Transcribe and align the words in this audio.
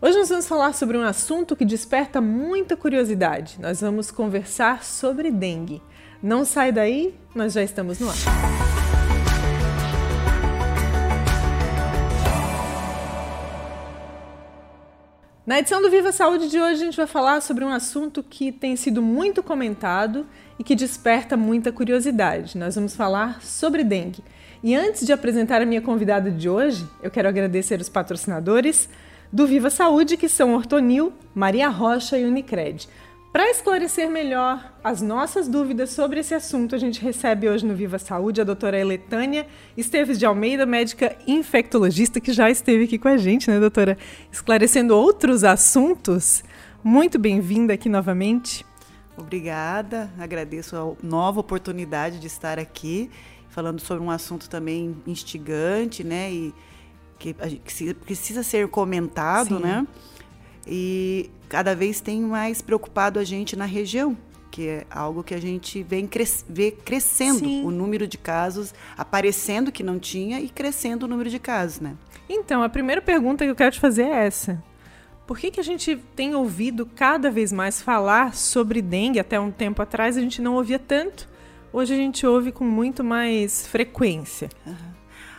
Hoje 0.00 0.16
nós 0.16 0.28
vamos 0.28 0.46
falar 0.46 0.74
sobre 0.74 0.96
um 0.96 1.02
assunto 1.02 1.56
que 1.56 1.64
desperta 1.64 2.20
muita 2.20 2.76
curiosidade. 2.76 3.58
Nós 3.60 3.80
vamos 3.80 4.12
conversar 4.12 4.84
sobre 4.84 5.28
dengue. 5.28 5.82
Não 6.22 6.44
sai 6.44 6.70
daí, 6.70 7.16
nós 7.34 7.52
já 7.52 7.64
estamos 7.64 7.98
no 7.98 8.08
ar. 8.08 8.14
Na 15.44 15.58
edição 15.58 15.82
do 15.82 15.90
Viva 15.90 16.12
Saúde 16.12 16.48
de 16.48 16.60
hoje, 16.60 16.82
a 16.82 16.84
gente 16.84 16.96
vai 16.96 17.08
falar 17.08 17.40
sobre 17.40 17.64
um 17.64 17.68
assunto 17.68 18.22
que 18.22 18.52
tem 18.52 18.76
sido 18.76 19.02
muito 19.02 19.42
comentado 19.42 20.24
e 20.60 20.62
que 20.62 20.76
desperta 20.76 21.36
muita 21.36 21.72
curiosidade. 21.72 22.56
Nós 22.56 22.76
vamos 22.76 22.94
falar 22.94 23.42
sobre 23.42 23.82
dengue. 23.82 24.22
E 24.62 24.76
antes 24.76 25.04
de 25.04 25.12
apresentar 25.12 25.60
a 25.60 25.66
minha 25.66 25.82
convidada 25.82 26.30
de 26.30 26.48
hoje, 26.48 26.86
eu 27.02 27.10
quero 27.10 27.26
agradecer 27.28 27.80
os 27.80 27.88
patrocinadores 27.88 28.88
do 29.32 29.46
Viva 29.46 29.70
Saúde, 29.70 30.16
que 30.16 30.28
são 30.28 30.54
Ortonil, 30.54 31.12
Maria 31.34 31.68
Rocha 31.68 32.18
e 32.18 32.24
Unicred. 32.24 32.88
Para 33.30 33.50
esclarecer 33.50 34.10
melhor 34.10 34.72
as 34.82 35.02
nossas 35.02 35.46
dúvidas 35.46 35.90
sobre 35.90 36.20
esse 36.20 36.34
assunto, 36.34 36.74
a 36.74 36.78
gente 36.78 37.00
recebe 37.00 37.48
hoje 37.48 37.64
no 37.64 37.74
Viva 37.74 37.98
Saúde 37.98 38.40
a 38.40 38.44
doutora 38.44 38.78
Eletânia 38.78 39.46
Esteves 39.76 40.18
de 40.18 40.24
Almeida, 40.24 40.64
médica 40.64 41.14
infectologista, 41.26 42.20
que 42.20 42.32
já 42.32 42.50
esteve 42.50 42.84
aqui 42.84 42.98
com 42.98 43.08
a 43.08 43.18
gente, 43.18 43.50
né, 43.50 43.60
doutora? 43.60 43.98
Esclarecendo 44.32 44.96
outros 44.96 45.44
assuntos. 45.44 46.42
Muito 46.82 47.18
bem-vinda 47.18 47.74
aqui 47.74 47.88
novamente. 47.88 48.64
Obrigada, 49.16 50.10
agradeço 50.18 50.74
a 50.74 51.06
nova 51.06 51.40
oportunidade 51.40 52.18
de 52.18 52.26
estar 52.26 52.58
aqui, 52.58 53.10
falando 53.50 53.80
sobre 53.80 54.02
um 54.02 54.10
assunto 54.10 54.48
também 54.48 54.96
instigante, 55.06 56.02
né, 56.02 56.32
e 56.32 56.54
que, 57.18 57.34
que 57.34 57.94
precisa 57.94 58.42
ser 58.42 58.68
comentado, 58.68 59.56
Sim. 59.56 59.62
né? 59.62 59.86
E 60.66 61.30
cada 61.48 61.74
vez 61.74 62.00
tem 62.00 62.20
mais 62.20 62.60
preocupado 62.60 63.18
a 63.18 63.24
gente 63.24 63.56
na 63.56 63.64
região, 63.64 64.16
que 64.50 64.68
é 64.68 64.86
algo 64.90 65.22
que 65.22 65.34
a 65.34 65.40
gente 65.40 65.82
vem 65.82 66.06
cres 66.06 66.44
vê 66.48 66.70
crescendo 66.70 67.40
Sim. 67.40 67.64
o 67.64 67.70
número 67.70 68.06
de 68.06 68.18
casos, 68.18 68.74
aparecendo 68.96 69.72
que 69.72 69.82
não 69.82 69.98
tinha 69.98 70.40
e 70.40 70.48
crescendo 70.48 71.04
o 71.04 71.08
número 71.08 71.30
de 71.30 71.38
casos, 71.38 71.80
né? 71.80 71.96
Então, 72.28 72.62
a 72.62 72.68
primeira 72.68 73.00
pergunta 73.00 73.44
que 73.44 73.50
eu 73.50 73.56
quero 73.56 73.72
te 73.72 73.80
fazer 73.80 74.02
é 74.02 74.26
essa. 74.26 74.62
Por 75.26 75.38
que, 75.38 75.50
que 75.50 75.60
a 75.60 75.64
gente 75.64 75.96
tem 76.14 76.34
ouvido 76.34 76.86
cada 76.86 77.30
vez 77.30 77.52
mais 77.52 77.82
falar 77.82 78.34
sobre 78.34 78.80
dengue? 78.80 79.18
Até 79.18 79.38
um 79.40 79.50
tempo 79.50 79.80
atrás 79.82 80.16
a 80.16 80.20
gente 80.20 80.40
não 80.40 80.54
ouvia 80.54 80.78
tanto, 80.78 81.28
hoje 81.72 81.94
a 81.94 81.96
gente 81.96 82.26
ouve 82.26 82.52
com 82.52 82.64
muito 82.64 83.02
mais 83.02 83.66
frequência. 83.66 84.50
Uhum 84.66 84.97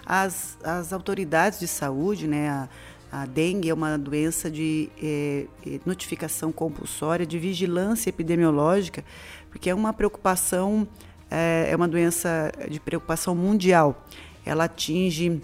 as, 0.10 0.58
as 0.64 0.92
autoridades 0.92 1.60
de 1.60 1.68
saúde, 1.68 2.28
né, 2.28 2.50
a, 2.50 2.70
a 3.12 3.26
dengue 3.28 3.70
é 3.70 3.74
uma 3.74 3.96
doença 3.96 4.50
de 4.50 4.90
é, 5.00 5.46
notificação 5.86 6.52
compulsória, 6.52 7.28
de 7.28 7.38
vigilância 7.38 8.10
epidemiológica, 8.10 9.06
porque 9.52 9.70
é 9.70 9.76
uma 9.76 9.94
preocupação, 9.94 10.88
é, 11.30 11.68
é 11.70 11.76
uma 11.76 11.88
doença 11.88 12.52
de 12.68 12.80
preocupação 12.80 13.36
mundial. 13.36 14.04
Ela 14.44 14.64
atinge 14.64 15.40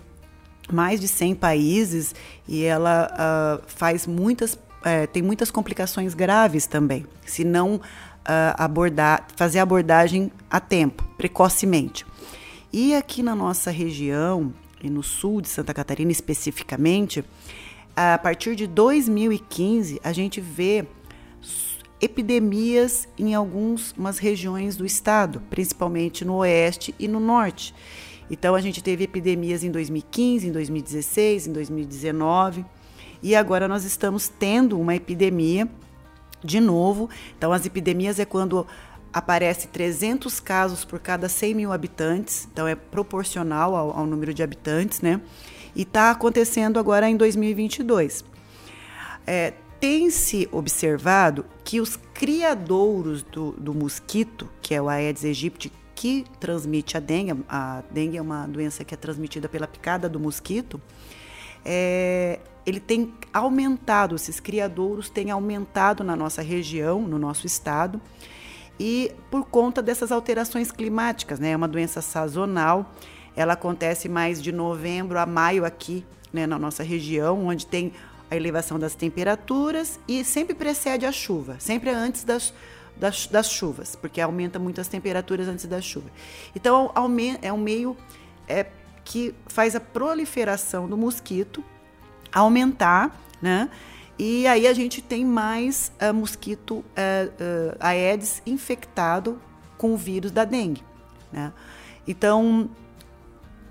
mais 0.74 1.00
de 1.00 1.08
100 1.08 1.36
países 1.36 2.16
e 2.48 2.64
ela 2.64 3.08
uh, 3.12 3.64
faz 3.68 4.08
muitas, 4.08 4.58
tem 5.14 5.22
muitas 5.22 5.52
complicações 5.52 6.16
graves 6.16 6.66
também, 6.66 7.06
se 7.24 7.44
não 7.44 7.76
uh, 7.76 7.82
abordar, 8.58 9.28
fazer 9.36 9.60
abordagem 9.60 10.32
a 10.50 10.60
tempo, 10.60 11.04
precocemente. 11.18 12.04
E 12.78 12.94
aqui 12.94 13.24
na 13.24 13.34
nossa 13.34 13.72
região, 13.72 14.54
e 14.84 14.90
no 14.90 15.02
sul 15.02 15.40
de 15.40 15.48
Santa 15.48 15.74
Catarina 15.74 16.12
especificamente, 16.12 17.24
a 17.96 18.18
partir 18.18 18.54
de 18.54 18.68
2015 18.68 20.02
a 20.04 20.12
gente 20.12 20.42
vê 20.42 20.86
epidemias 22.02 23.08
em 23.18 23.34
algumas 23.34 24.18
regiões 24.18 24.76
do 24.76 24.86
estado, 24.86 25.42
principalmente 25.50 26.26
no 26.26 26.36
oeste 26.36 26.94
e 27.00 27.08
no 27.08 27.18
norte. 27.18 27.74
Então 28.30 28.54
a 28.54 28.60
gente 28.60 28.84
teve 28.84 29.06
epidemias 29.06 29.64
em 29.64 29.72
2015, 29.72 30.50
em 30.50 30.52
2016, 30.52 31.48
em 31.48 31.54
2019 31.54 32.66
e 33.24 33.38
agora 33.38 33.70
nós 33.70 33.86
estamos 33.86 34.28
tendo 34.28 34.78
uma 34.78 34.94
epidemia 34.94 35.66
de 36.44 36.60
novo. 36.60 37.10
Então 37.38 37.54
as 37.54 37.66
epidemias 37.66 38.20
é 38.20 38.26
quando 38.26 38.68
aparece 39.16 39.70
300 39.70 40.42
casos 40.42 40.84
por 40.84 41.00
cada 41.00 41.30
100 41.30 41.54
mil 41.54 41.72
habitantes, 41.72 42.50
então 42.52 42.68
é 42.68 42.76
proporcional 42.76 43.74
ao, 43.74 43.98
ao 43.98 44.06
número 44.06 44.34
de 44.34 44.44
habitantes, 44.44 45.00
né? 45.00 45.22
E 45.74 45.84
está 45.84 46.12
acontecendo 46.12 46.78
agora 46.78 47.10
em 47.10 47.16
2022. 47.16 48.26
É, 49.26 49.54
tem 49.80 50.10
se 50.10 50.50
observado 50.52 51.46
que 51.64 51.80
os 51.80 51.96
criadouros 52.14 53.24
do, 53.24 53.54
do, 53.54 53.74
mosquito, 53.74 54.50
que 54.62 54.76
é 54.76 54.82
o 54.82 54.90
Aedes 54.90 55.24
aegypti, 55.24 55.72
que 55.96 56.26
transmite 56.38 56.98
a 56.98 57.00
dengue, 57.00 57.42
a 57.48 57.84
dengue 57.90 58.18
é 58.18 58.22
uma 58.22 58.46
doença 58.46 58.84
que 58.84 58.94
é 58.94 58.98
transmitida 58.98 59.48
pela 59.48 59.66
picada 59.66 60.10
do 60.10 60.20
mosquito, 60.20 60.80
é, 61.64 62.42
ele 62.66 62.82
tem 62.82 63.14
aumentado, 63.32 64.14
esses 64.14 64.42
criadouros 64.42 65.10
têm 65.10 65.32
aumentado 65.32 66.04
na 66.04 66.18
nossa 66.18 66.42
região, 66.42 67.02
no 67.02 67.18
nosso 67.18 67.48
estado, 67.48 68.02
e 68.80 69.12
por 69.32 69.46
conta 69.46 69.82
dessas 69.82 70.12
alterações 70.12 70.72
climáticas, 70.72 71.40
né? 71.40 71.52
É 71.52 71.56
uma 71.56 71.68
doença 71.68 72.02
sazonal, 72.02 72.92
ela 73.36 73.54
acontece 73.54 74.08
mais 74.08 74.42
de 74.42 74.52
novembro 74.52 75.20
a 75.20 75.26
maio 75.26 75.66
aqui, 75.66 76.06
né, 76.32 76.46
na 76.46 76.58
nossa 76.58 76.84
região, 76.84 77.46
onde 77.46 77.66
tem 77.66 77.94
a 78.30 78.36
elevação 78.36 78.80
das 78.80 78.96
temperaturas 78.96 80.00
e 80.08 80.24
sempre 80.24 80.56
precede 80.56 81.06
a 81.06 81.12
chuva, 81.12 81.58
sempre 81.60 81.90
antes 81.90 82.24
das, 82.24 82.54
das, 82.96 83.28
das 83.28 83.50
chuvas, 83.50 83.96
porque 83.96 84.20
aumenta 84.20 84.58
muito 84.58 84.82
as 84.82 84.88
temperaturas 84.88 85.48
antes 85.48 85.66
da 85.66 85.82
chuva. 85.82 86.10
Então, 86.56 86.92
é 87.42 87.52
um 87.54 87.58
meio 87.58 87.96
é, 88.48 88.66
que 89.04 89.34
faz 89.48 89.76
a 89.76 89.80
proliferação 89.80 90.88
do 90.88 90.98
mosquito 90.98 91.64
aumentar, 92.34 93.16
né? 93.42 93.70
E 94.18 94.48
aí 94.48 94.66
a 94.68 94.74
gente 94.74 95.02
tem 95.02 95.26
mais 95.26 95.92
uh, 96.02 96.14
mosquito 96.14 96.76
uh, 96.76 96.84
uh, 96.84 97.76
Aedes 97.80 98.42
infectado 98.46 99.42
com 99.78 99.94
o 99.94 99.98
vírus 99.98 100.32
da 100.32 100.46
dengue. 100.46 100.82
Né? 101.32 101.52
Então, 102.08 102.70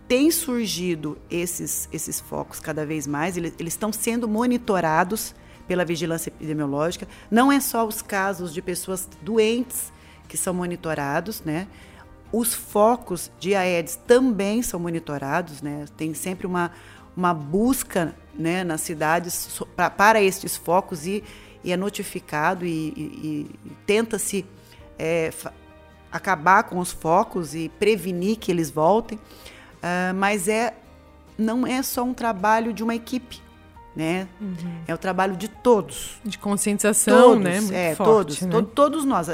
tem 0.06 0.30
surgido 0.30 1.16
esses, 1.30 1.88
esses 1.90 2.20
focos 2.20 2.60
cada 2.60 2.84
vez 2.84 3.06
mais, 3.06 3.36
eles, 3.36 3.54
eles 3.58 3.72
estão 3.72 3.92
sendo 3.92 4.28
monitorados 4.28 5.34
pela 5.66 5.84
vigilância 5.84 6.28
epidemiológica. 6.28 7.08
Não 7.30 7.50
é 7.50 7.58
só 7.58 7.86
os 7.86 8.02
casos 8.02 8.52
de 8.52 8.60
pessoas 8.60 9.08
doentes 9.22 9.92
que 10.28 10.36
são 10.36 10.52
monitorados, 10.52 11.42
né? 11.42 11.66
Os 12.30 12.52
focos 12.52 13.30
de 13.38 13.54
Aedes 13.54 13.96
também 14.06 14.60
são 14.60 14.78
monitorados, 14.80 15.62
né? 15.62 15.86
Tem 15.96 16.12
sempre 16.12 16.46
uma, 16.46 16.70
uma 17.16 17.32
busca 17.32 18.14
né, 18.34 18.64
nas 18.64 18.80
cidades 18.80 19.62
pra, 19.76 19.88
para 19.90 20.22
estes 20.22 20.56
focos 20.56 21.06
e, 21.06 21.22
e 21.62 21.72
é 21.72 21.76
notificado 21.76 22.64
e, 22.64 22.70
e, 22.70 23.50
e 23.64 23.72
tenta-se 23.86 24.44
é, 24.98 25.32
acabar 26.10 26.64
com 26.64 26.78
os 26.78 26.92
focos 26.92 27.54
e 27.54 27.68
prevenir 27.68 28.38
que 28.38 28.50
eles 28.50 28.70
voltem, 28.70 29.18
uh, 29.18 30.14
mas 30.14 30.46
é 30.46 30.74
não 31.36 31.66
é 31.66 31.82
só 31.82 32.04
um 32.04 32.14
trabalho 32.14 32.72
de 32.72 32.84
uma 32.84 32.94
equipe, 32.94 33.42
né? 33.96 34.28
Uhum. 34.40 34.82
É 34.86 34.94
o 34.94 34.98
trabalho 34.98 35.36
de 35.36 35.48
todos. 35.48 36.20
De 36.24 36.38
conscientização, 36.38 37.30
todos, 37.30 37.42
né? 37.42 37.60
Muito 37.60 37.74
é, 37.74 37.94
forte, 37.96 38.08
todos, 38.08 38.40
né? 38.42 38.50
to 38.50 38.62
todos 38.62 39.04
nós. 39.04 39.26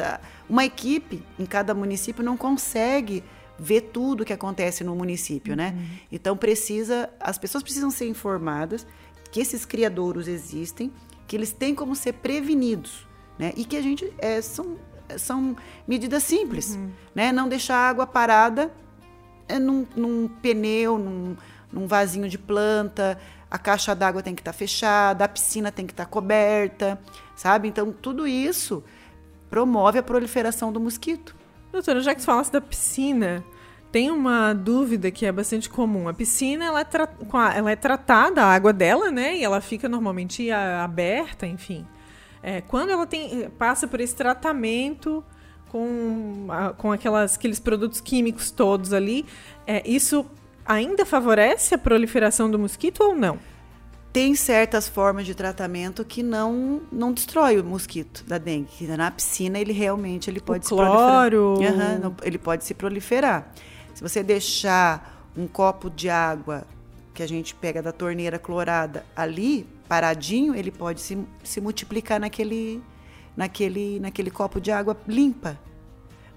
Uma 0.48 0.64
equipe 0.64 1.22
em 1.38 1.44
cada 1.44 1.74
município 1.74 2.24
não 2.24 2.38
consegue 2.38 3.22
ver 3.60 3.82
tudo 3.92 4.22
o 4.22 4.24
que 4.24 4.32
acontece 4.32 4.82
no 4.82 4.96
município, 4.96 5.54
né? 5.54 5.74
uhum. 5.76 5.98
Então 6.10 6.36
precisa, 6.36 7.10
as 7.20 7.36
pessoas 7.36 7.62
precisam 7.62 7.90
ser 7.90 8.08
informadas 8.08 8.86
que 9.30 9.38
esses 9.38 9.66
criadouros 9.66 10.26
existem, 10.26 10.90
que 11.26 11.36
eles 11.36 11.52
têm 11.52 11.74
como 11.74 11.94
ser 11.94 12.14
prevenidos, 12.14 13.06
né? 13.38 13.52
E 13.56 13.64
que 13.64 13.76
a 13.76 13.82
gente 13.82 14.12
é, 14.18 14.40
são 14.40 14.76
são 15.18 15.56
medidas 15.88 16.22
simples, 16.22 16.76
uhum. 16.76 16.90
né? 17.14 17.32
Não 17.32 17.48
deixar 17.48 17.76
a 17.76 17.88
água 17.88 18.06
parada 18.06 18.72
é, 19.48 19.58
num, 19.58 19.86
num 19.96 20.28
pneu, 20.28 20.96
num, 20.98 21.36
num 21.72 21.86
vasinho 21.86 22.28
de 22.28 22.38
planta, 22.38 23.18
a 23.50 23.58
caixa 23.58 23.94
d'água 23.94 24.22
tem 24.22 24.34
que 24.34 24.40
estar 24.40 24.52
tá 24.52 24.58
fechada, 24.58 25.24
a 25.24 25.28
piscina 25.28 25.72
tem 25.72 25.86
que 25.86 25.92
estar 25.92 26.04
tá 26.04 26.10
coberta, 26.10 27.00
sabe? 27.34 27.68
Então 27.68 27.92
tudo 27.92 28.26
isso 28.26 28.82
promove 29.50 29.98
a 29.98 30.02
proliferação 30.02 30.72
do 30.72 30.80
mosquito. 30.80 31.34
Doutora, 31.72 32.00
já 32.00 32.14
que 32.14 32.20
você 32.20 32.26
falasse 32.26 32.52
da 32.52 32.60
piscina, 32.60 33.44
tem 33.92 34.10
uma 34.10 34.52
dúvida 34.52 35.10
que 35.10 35.26
é 35.26 35.32
bastante 35.32 35.68
comum. 35.68 36.08
A 36.08 36.14
piscina 36.14 36.64
ela 36.64 36.80
é, 36.80 36.86
ela 37.56 37.70
é 37.70 37.76
tratada, 37.76 38.42
a 38.42 38.52
água 38.52 38.72
dela, 38.72 39.10
né? 39.10 39.36
E 39.36 39.44
ela 39.44 39.60
fica 39.60 39.88
normalmente 39.88 40.50
aberta, 40.50 41.46
enfim. 41.46 41.86
É, 42.42 42.60
quando 42.60 42.90
ela 42.90 43.06
tem, 43.06 43.50
passa 43.50 43.86
por 43.86 44.00
esse 44.00 44.14
tratamento 44.14 45.24
com, 45.68 46.48
com 46.78 46.90
aquelas, 46.92 47.36
aqueles 47.36 47.60
produtos 47.60 48.00
químicos 48.00 48.50
todos 48.50 48.92
ali, 48.92 49.26
é, 49.66 49.82
isso 49.88 50.26
ainda 50.64 51.04
favorece 51.04 51.74
a 51.74 51.78
proliferação 51.78 52.50
do 52.50 52.58
mosquito 52.58 53.02
ou 53.02 53.14
não? 53.14 53.38
Tem 54.12 54.34
certas 54.34 54.88
formas 54.88 55.24
de 55.24 55.34
tratamento 55.34 56.04
que 56.04 56.22
não 56.22 56.82
não 56.90 57.12
destrói 57.12 57.60
o 57.60 57.64
mosquito 57.64 58.24
da 58.26 58.38
dengue. 58.38 58.86
Na 58.86 59.10
piscina 59.10 59.58
ele 59.58 59.72
realmente 59.72 60.28
ele 60.28 60.40
pode 60.40 60.64
o 60.64 60.68
se 60.68 60.74
cloro. 60.74 61.54
proliferar. 61.56 62.00
Uhum, 62.04 62.14
ele 62.22 62.38
pode 62.38 62.64
se 62.64 62.74
proliferar. 62.74 63.52
Se 63.94 64.02
você 64.02 64.22
deixar 64.22 65.30
um 65.36 65.46
copo 65.46 65.88
de 65.88 66.08
água 66.08 66.66
que 67.14 67.22
a 67.22 67.28
gente 67.28 67.54
pega 67.54 67.80
da 67.80 67.92
torneira 67.92 68.38
clorada 68.38 69.04
ali 69.14 69.66
paradinho, 69.88 70.54
ele 70.54 70.70
pode 70.70 71.00
se, 71.00 71.18
se 71.44 71.60
multiplicar 71.60 72.18
naquele 72.18 72.82
naquele 73.36 74.00
naquele 74.00 74.30
copo 74.30 74.60
de 74.60 74.72
água 74.72 74.96
limpa. 75.06 75.58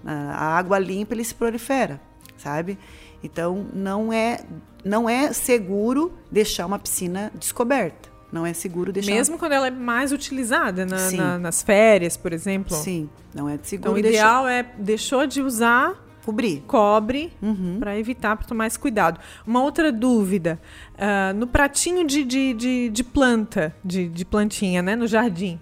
A 0.06 0.56
água 0.58 0.78
limpa 0.78 1.14
ele 1.14 1.24
se 1.24 1.34
prolifera, 1.34 2.00
sabe? 2.36 2.78
Então 3.22 3.66
não 3.72 4.12
é 4.12 4.44
não 4.84 5.08
é 5.08 5.32
seguro 5.32 6.12
deixar 6.30 6.66
uma 6.66 6.78
piscina 6.78 7.32
descoberta. 7.34 8.12
Não 8.30 8.44
é 8.44 8.52
seguro 8.52 8.92
deixar. 8.92 9.12
Mesmo 9.12 9.38
quando 9.38 9.52
ela 9.52 9.68
é 9.68 9.70
mais 9.70 10.10
utilizada 10.10 10.84
na, 10.84 11.10
na, 11.12 11.38
nas 11.38 11.62
férias, 11.62 12.16
por 12.16 12.32
exemplo. 12.32 12.76
Sim, 12.76 13.08
não 13.32 13.48
é 13.48 13.58
seguro. 13.62 13.90
Então 13.90 13.94
o 13.94 13.98
ideal 13.98 14.44
deixar... 14.44 14.58
é 14.58 14.74
deixou 14.76 15.26
de 15.26 15.40
usar 15.40 16.04
cobrir, 16.24 16.62
cobre 16.66 17.32
uhum. 17.40 17.76
para 17.78 17.98
evitar 17.98 18.36
para 18.36 18.46
tomar 18.46 18.66
esse 18.66 18.78
cuidado. 18.78 19.20
Uma 19.46 19.62
outra 19.62 19.92
dúvida 19.92 20.58
uh, 20.94 21.34
no 21.34 21.46
pratinho 21.46 22.04
de, 22.04 22.24
de, 22.24 22.54
de, 22.54 22.88
de 22.88 23.04
planta, 23.04 23.74
de, 23.84 24.08
de 24.08 24.24
plantinha, 24.24 24.82
né, 24.82 24.96
no 24.96 25.06
jardim. 25.06 25.60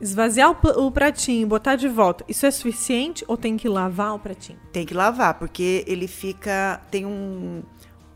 Esvaziar 0.00 0.50
o, 0.50 0.86
o 0.86 0.90
pratinho, 0.90 1.46
botar 1.46 1.76
de 1.76 1.88
volta, 1.88 2.24
isso 2.28 2.46
é 2.46 2.50
suficiente 2.50 3.24
ou 3.26 3.36
tem 3.36 3.56
que 3.56 3.68
lavar 3.68 4.14
o 4.14 4.18
pratinho? 4.18 4.58
Tem 4.72 4.84
que 4.84 4.94
lavar, 4.94 5.34
porque 5.34 5.84
ele 5.86 6.06
fica. 6.06 6.80
Tem 6.90 7.06
um, 7.06 7.62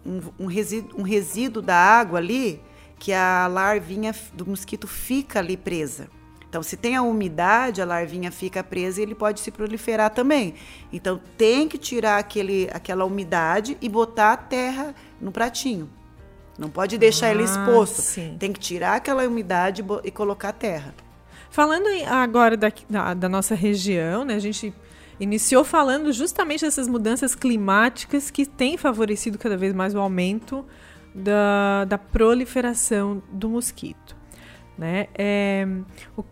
um, 0.08 0.44
um, 0.44 0.46
resíduo, 0.46 1.00
um 1.00 1.02
resíduo 1.02 1.62
da 1.62 1.76
água 1.76 2.18
ali 2.18 2.60
que 2.98 3.12
a 3.12 3.46
larvinha 3.46 4.14
do 4.32 4.46
mosquito 4.46 4.88
fica 4.88 5.38
ali 5.38 5.56
presa. 5.56 6.08
Então, 6.48 6.62
se 6.62 6.78
tem 6.78 6.96
a 6.96 7.02
umidade, 7.02 7.82
a 7.82 7.84
larvinha 7.84 8.32
fica 8.32 8.64
presa 8.64 9.00
e 9.00 9.02
ele 9.02 9.14
pode 9.14 9.38
se 9.40 9.50
proliferar 9.50 10.10
também. 10.10 10.54
Então, 10.90 11.20
tem 11.36 11.68
que 11.68 11.76
tirar 11.76 12.16
aquele, 12.16 12.70
aquela 12.72 13.04
umidade 13.04 13.76
e 13.82 13.88
botar 13.88 14.32
a 14.32 14.36
terra 14.36 14.94
no 15.20 15.30
pratinho. 15.30 15.90
Não 16.58 16.70
pode 16.70 16.96
deixar 16.96 17.26
ah, 17.26 17.30
ele 17.32 17.44
exposto. 17.44 18.00
Sim. 18.00 18.36
Tem 18.38 18.50
que 18.50 18.58
tirar 18.58 18.96
aquela 18.96 19.26
umidade 19.28 19.84
e 20.02 20.10
colocar 20.10 20.48
a 20.48 20.52
terra. 20.52 20.94
Falando 21.50 21.86
agora 22.08 22.56
da, 22.56 22.72
da, 22.88 23.14
da 23.14 23.28
nossa 23.28 23.54
região, 23.54 24.24
né, 24.24 24.34
a 24.34 24.38
gente 24.38 24.74
iniciou 25.20 25.64
falando 25.64 26.12
justamente 26.12 26.64
dessas 26.64 26.88
mudanças 26.88 27.34
climáticas 27.34 28.30
que 28.30 28.46
têm 28.46 28.76
favorecido 28.76 29.38
cada 29.38 29.56
vez 29.56 29.74
mais 29.74 29.94
o 29.94 29.98
aumento 29.98 30.64
da, 31.14 31.84
da 31.84 31.98
proliferação 31.98 33.22
do 33.30 33.48
mosquito. 33.48 34.16
Né? 34.76 35.08
É, 35.16 35.66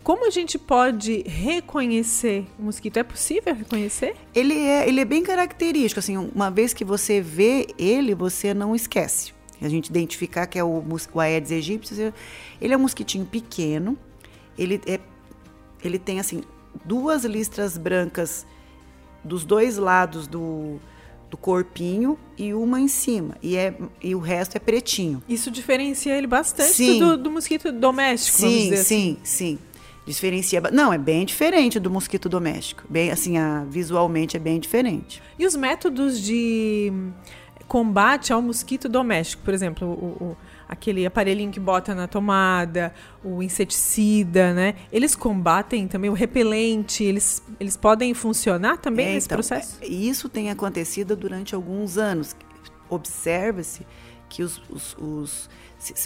como 0.04 0.24
a 0.24 0.30
gente 0.30 0.56
pode 0.56 1.24
reconhecer 1.26 2.46
o 2.56 2.62
mosquito? 2.62 2.96
É 2.96 3.02
possível 3.02 3.52
reconhecer? 3.52 4.14
Ele 4.32 4.54
é, 4.54 4.88
ele 4.88 5.00
é 5.00 5.04
bem 5.04 5.24
característico. 5.24 5.98
Assim, 5.98 6.16
uma 6.16 6.48
vez 6.48 6.72
que 6.72 6.84
você 6.84 7.20
vê 7.20 7.66
ele, 7.76 8.14
você 8.14 8.54
não 8.54 8.72
esquece. 8.72 9.34
A 9.60 9.68
gente 9.68 9.88
identificar 9.88 10.46
que 10.46 10.58
é 10.58 10.62
o, 10.62 10.84
o 11.12 11.20
Aedes 11.20 11.50
aegypti, 11.50 12.12
ele 12.60 12.72
é 12.72 12.76
um 12.76 12.80
mosquitinho 12.80 13.26
pequeno, 13.26 13.98
ele, 14.56 14.80
é, 14.86 15.00
ele 15.82 15.98
tem 15.98 16.20
assim 16.20 16.42
duas 16.84 17.24
listras 17.24 17.76
brancas 17.76 18.46
dos 19.26 19.44
dois 19.44 19.76
lados 19.76 20.26
do, 20.26 20.80
do 21.30 21.36
corpinho 21.36 22.18
e 22.38 22.54
uma 22.54 22.80
em 22.80 22.88
cima. 22.88 23.36
E, 23.42 23.56
é, 23.56 23.76
e 24.02 24.14
o 24.14 24.18
resto 24.18 24.56
é 24.56 24.58
pretinho. 24.58 25.22
Isso 25.28 25.50
diferencia 25.50 26.16
ele 26.16 26.26
bastante 26.26 26.98
do, 26.98 27.16
do, 27.16 27.30
mosquito 27.30 27.72
doméstico, 27.72 28.38
sim, 28.38 28.68
sim, 28.68 28.74
assim. 28.74 29.18
sim. 29.22 29.58
Diferencia. 30.06 30.60
Não, 30.72 30.92
é 30.92 30.98
bem 30.98 31.24
diferente 31.24 31.80
do 31.80 31.90
mosquito 31.90 32.28
doméstico. 32.28 32.84
Bem, 32.88 33.10
assim, 33.10 33.36
a, 33.38 33.64
visualmente 33.68 34.36
é 34.36 34.40
bem 34.40 34.60
diferente. 34.60 35.20
E 35.36 35.44
os 35.44 35.56
métodos 35.56 36.22
de 36.22 36.92
combate 37.66 38.32
ao 38.32 38.40
mosquito 38.40 38.88
doméstico, 38.88 39.42
por 39.42 39.52
exemplo, 39.52 39.88
o, 39.88 40.24
o 40.24 40.36
aquele 40.68 41.06
aparelhinho 41.06 41.50
que 41.50 41.60
bota 41.60 41.94
na 41.94 42.08
tomada, 42.08 42.92
o 43.22 43.42
inseticida, 43.42 44.52
né? 44.52 44.74
Eles 44.92 45.14
combatem 45.14 45.86
também 45.86 46.10
o 46.10 46.12
repelente, 46.12 47.04
eles, 47.04 47.42
eles 47.60 47.76
podem 47.76 48.12
funcionar 48.14 48.78
também 48.78 49.08
é, 49.08 49.14
nesse 49.14 49.26
então, 49.26 49.36
processo? 49.36 49.78
É, 49.80 49.86
isso 49.86 50.28
tem 50.28 50.50
acontecido 50.50 51.16
durante 51.16 51.54
alguns 51.54 51.96
anos. 51.96 52.34
Observa-se 52.88 53.86
que 54.28 54.42
os, 54.42 54.60
os, 54.68 54.96
os, 54.98 55.48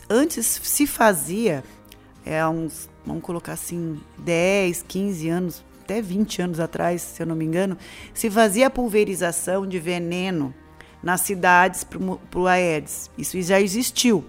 antes 0.09 0.47
se 0.47 0.87
fazia, 0.87 1.65
é, 2.25 2.47
uns, 2.47 2.89
vamos 3.05 3.23
colocar 3.23 3.53
assim, 3.53 3.99
10, 4.19 4.85
15 4.87 5.29
anos, 5.29 5.65
até 5.83 6.01
20 6.01 6.43
anos 6.43 6.61
atrás, 6.61 7.03
se 7.03 7.23
eu 7.23 7.27
não 7.27 7.35
me 7.35 7.45
engano, 7.45 7.77
se 8.15 8.31
fazia 8.31 8.71
pulverização 8.71 9.67
de 9.67 9.79
veneno 9.79 10.55
nas 11.03 11.23
cidades 11.23 11.85
para 11.85 12.41
o 12.41 12.47
Aedes. 12.47 13.11
Isso 13.17 13.41
já 13.43 13.61
existiu 13.61 14.25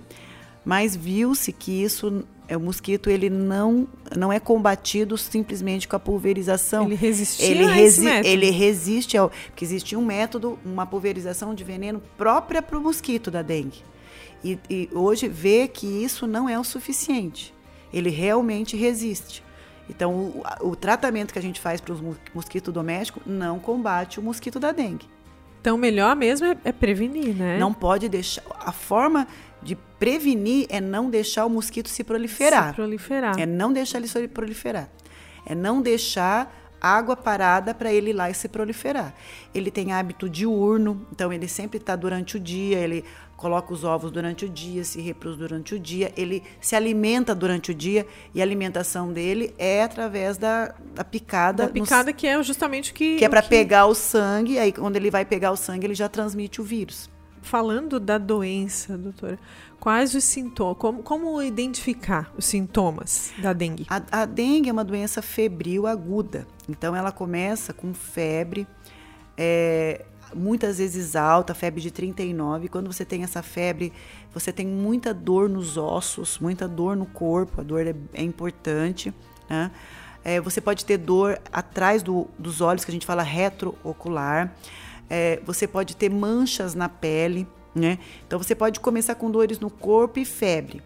mas 0.63 0.95
viu-se 0.95 1.51
que 1.51 1.71
isso 1.83 2.23
é, 2.47 2.55
o 2.55 2.59
mosquito 2.59 3.09
ele 3.09 3.29
não 3.29 3.87
não 4.15 4.31
é 4.31 4.39
combatido 4.39 5.17
simplesmente 5.17 5.87
com 5.87 5.95
a 5.95 5.99
pulverização. 5.99 6.85
Ele 6.85 6.95
resistia 6.95 7.47
ele 7.47 7.65
método. 7.65 8.27
Ele 8.27 8.49
resiste 8.51 9.17
ao 9.17 9.31
porque 9.47 9.65
existia 9.65 9.97
um 9.97 10.05
método, 10.05 10.59
uma 10.63 10.85
pulverização 10.85 11.55
de 11.55 11.63
veneno 11.63 12.01
própria 12.17 12.61
para 12.61 12.77
o 12.77 12.81
mosquito 12.81 13.31
da 13.31 13.41
dengue. 13.41 13.83
E, 14.43 14.59
e 14.69 14.89
hoje 14.91 15.27
vê 15.27 15.67
que 15.67 15.85
isso 15.85 16.27
não 16.27 16.47
é 16.47 16.59
o 16.59 16.63
suficiente. 16.63 17.53
Ele 17.93 18.09
realmente 18.09 18.75
resiste. 18.75 19.43
Então, 19.89 20.13
o, 20.13 20.43
o 20.69 20.75
tratamento 20.75 21.33
que 21.33 21.39
a 21.39 21.41
gente 21.41 21.59
faz 21.59 21.81
para 21.81 21.93
o 21.93 22.15
mosquito 22.33 22.71
doméstico 22.71 23.21
não 23.25 23.59
combate 23.59 24.19
o 24.19 24.23
mosquito 24.23 24.59
da 24.59 24.71
dengue. 24.71 25.05
Então, 25.61 25.77
melhor 25.77 26.15
mesmo 26.15 26.47
é, 26.47 26.57
é 26.65 26.71
prevenir, 26.71 27.35
né? 27.35 27.59
Não 27.59 27.71
pode 27.71 28.09
deixar. 28.09 28.41
A 28.59 28.71
forma 28.71 29.27
de 29.61 29.75
prevenir 29.75 30.65
é 30.69 30.81
não 30.81 31.07
deixar 31.07 31.45
o 31.45 31.49
mosquito 31.49 31.87
se 31.87 32.03
proliferar. 32.03 32.69
Se 32.69 32.75
proliferar. 32.75 33.39
É 33.39 33.45
não 33.45 33.71
deixar 33.71 33.99
ele 33.99 34.07
se 34.07 34.27
proliferar. 34.27 34.89
É 35.45 35.53
não 35.53 35.79
deixar 35.79 36.51
água 36.81 37.15
parada 37.15 37.75
para 37.75 37.93
ele 37.93 38.09
ir 38.09 38.13
lá 38.13 38.27
e 38.29 38.33
se 38.33 38.49
proliferar. 38.49 39.13
Ele 39.53 39.69
tem 39.69 39.93
hábito 39.93 40.27
diurno, 40.27 41.05
então 41.11 41.31
ele 41.31 41.47
sempre 41.47 41.77
está 41.77 41.95
durante 41.95 42.37
o 42.37 42.39
dia, 42.39 42.79
ele 42.79 43.05
coloca 43.41 43.73
os 43.73 43.83
ovos 43.83 44.11
durante 44.11 44.45
o 44.45 44.49
dia, 44.49 44.83
se 44.83 45.01
reproduz 45.01 45.39
durante 45.39 45.73
o 45.73 45.79
dia, 45.79 46.13
ele 46.15 46.43
se 46.61 46.75
alimenta 46.75 47.33
durante 47.33 47.71
o 47.71 47.73
dia 47.73 48.05
e 48.35 48.39
a 48.39 48.43
alimentação 48.43 49.11
dele 49.11 49.51
é 49.57 49.81
através 49.81 50.37
da, 50.37 50.75
da 50.93 51.03
picada. 51.03 51.63
Da 51.63 51.69
picada 51.69 52.11
no, 52.11 52.15
que 52.15 52.27
é 52.27 52.41
justamente 52.43 52.91
o 52.91 52.93
que... 52.93 53.17
Que 53.17 53.25
é 53.25 53.29
para 53.29 53.41
que... 53.41 53.49
pegar 53.49 53.87
o 53.87 53.95
sangue, 53.95 54.59
aí 54.59 54.71
quando 54.71 54.95
ele 54.95 55.09
vai 55.09 55.25
pegar 55.25 55.51
o 55.51 55.57
sangue 55.57 55.87
ele 55.87 55.95
já 55.95 56.07
transmite 56.07 56.61
o 56.61 56.63
vírus. 56.63 57.09
Falando 57.41 57.99
da 57.99 58.19
doença, 58.19 58.95
doutora, 58.95 59.39
quais 59.79 60.13
os 60.13 60.23
sintomas? 60.23 60.77
Como, 60.77 61.01
como 61.01 61.41
identificar 61.41 62.31
os 62.37 62.45
sintomas 62.45 63.33
da 63.39 63.51
dengue? 63.51 63.87
A, 63.89 64.21
a, 64.21 64.25
dengue 64.25 64.69
é 64.69 64.71
uma 64.71 64.85
doença 64.85 65.23
febril 65.23 65.87
aguda. 65.87 66.45
Então, 66.69 66.95
ela 66.95 67.11
começa 67.11 67.73
com 67.73 67.91
febre, 67.95 68.67
é, 69.35 70.05
muitas 70.33 70.77
vezes 70.77 71.15
alta, 71.15 71.53
febre 71.53 71.81
de 71.81 71.91
39. 71.91 72.67
Quando 72.67 72.91
você 72.91 73.05
tem 73.05 73.23
essa 73.23 73.41
febre, 73.41 73.91
você 74.33 74.51
tem 74.51 74.65
muita 74.65 75.13
dor 75.13 75.49
nos 75.49 75.77
ossos, 75.77 76.39
muita 76.39 76.67
dor 76.67 76.95
no 76.95 77.05
corpo. 77.05 77.61
A 77.61 77.63
dor 77.63 77.85
é, 77.85 77.95
é 78.13 78.23
importante. 78.23 79.13
Né? 79.49 79.71
É, 80.23 80.39
você 80.39 80.61
pode 80.61 80.85
ter 80.85 80.97
dor 80.97 81.39
atrás 81.51 82.03
do, 82.03 82.27
dos 82.37 82.61
olhos, 82.61 82.85
que 82.85 82.91
a 82.91 82.93
gente 82.93 83.05
fala 83.05 83.23
retroocular 83.23 84.53
é, 85.11 85.41
você 85.45 85.67
pode 85.67 85.93
ter 85.97 86.09
manchas 86.09 86.73
na 86.73 86.87
pele, 86.87 87.45
né? 87.75 87.99
Então 88.25 88.39
você 88.39 88.55
pode 88.55 88.79
começar 88.79 89.13
com 89.15 89.29
dores 89.29 89.59
no 89.59 89.69
corpo 89.69 90.19
e 90.19 90.23
febre. 90.23 90.81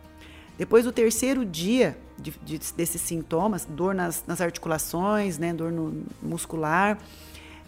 Depois 0.58 0.84
do 0.84 0.92
terceiro 0.92 1.46
dia 1.46 1.96
de, 2.18 2.32
de, 2.44 2.60
desses 2.76 3.02
sintomas, 3.02 3.66
dor 3.66 3.94
nas, 3.94 4.24
nas 4.26 4.42
articulações, 4.42 5.38
né? 5.38 5.54
Dor 5.54 5.72
no 5.72 6.04
muscular. 6.24 6.98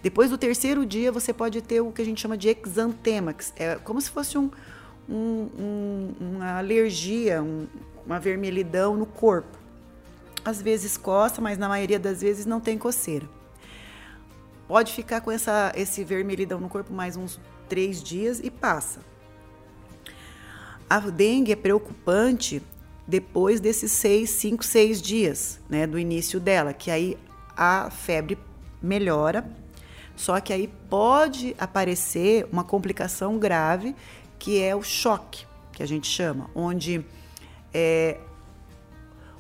Depois 0.02 0.30
do 0.30 0.38
terceiro 0.38 0.86
dia, 0.86 1.12
você 1.12 1.34
pode 1.34 1.62
ter 1.62 1.82
o 1.82 1.92
que 1.92 2.02
a 2.02 2.06
gente 2.06 2.22
chama 2.22 2.38
de 2.38 2.50
exantema, 2.50 3.34
que 3.34 3.46
é 3.56 3.76
como 3.76 4.00
se 4.00 4.10
fosse 4.10 4.38
um, 4.38 4.50
um, 5.10 5.50
um, 5.60 6.14
uma 6.20 6.58
alergia, 6.58 7.44
uma 8.06 8.20
vermelhidão 8.20 8.96
no 8.96 9.06
corpo. 9.06 9.58
Às 10.46 10.62
vezes 10.62 10.98
coça, 10.98 11.42
mas 11.42 11.58
na 11.58 11.68
maioria 11.68 12.00
das 12.00 12.22
vezes 12.22 12.46
não 12.46 12.60
tem 12.60 12.78
coceira. 12.78 13.28
Pode 14.68 14.94
ficar 14.94 15.22
com 15.22 15.32
essa, 15.32 15.72
esse 15.76 16.04
vermelhidão 16.04 16.60
no 16.60 16.70
corpo 16.70 16.94
mais 16.94 17.18
uns 17.18 17.40
três 17.68 18.02
dias 18.02 18.40
e 18.44 18.52
passa. 18.52 19.00
A 20.90 21.00
dengue 21.00 21.52
é 21.52 21.56
preocupante 21.56 22.62
depois 23.06 23.60
desses 23.60 23.92
seis, 23.92 24.30
cinco, 24.30 24.64
seis 24.64 25.02
dias, 25.02 25.60
né, 25.70 25.88
do 25.88 25.98
início 25.98 26.40
dela, 26.40 26.74
que 26.74 26.92
aí 26.92 27.18
a 27.56 27.90
febre 27.90 28.38
melhora, 28.82 29.50
só 30.18 30.42
que 30.42 30.52
aí 30.52 30.68
pode 30.90 31.56
aparecer 31.60 32.48
uma 32.52 32.64
complicação 32.64 33.38
grave, 33.38 33.96
que 34.40 34.62
é 34.62 34.76
o 34.76 34.82
choque, 34.82 35.46
que 35.72 35.84
a 35.84 35.86
gente 35.86 36.08
chama, 36.08 36.50
onde 36.56 37.06
é, 37.72 38.18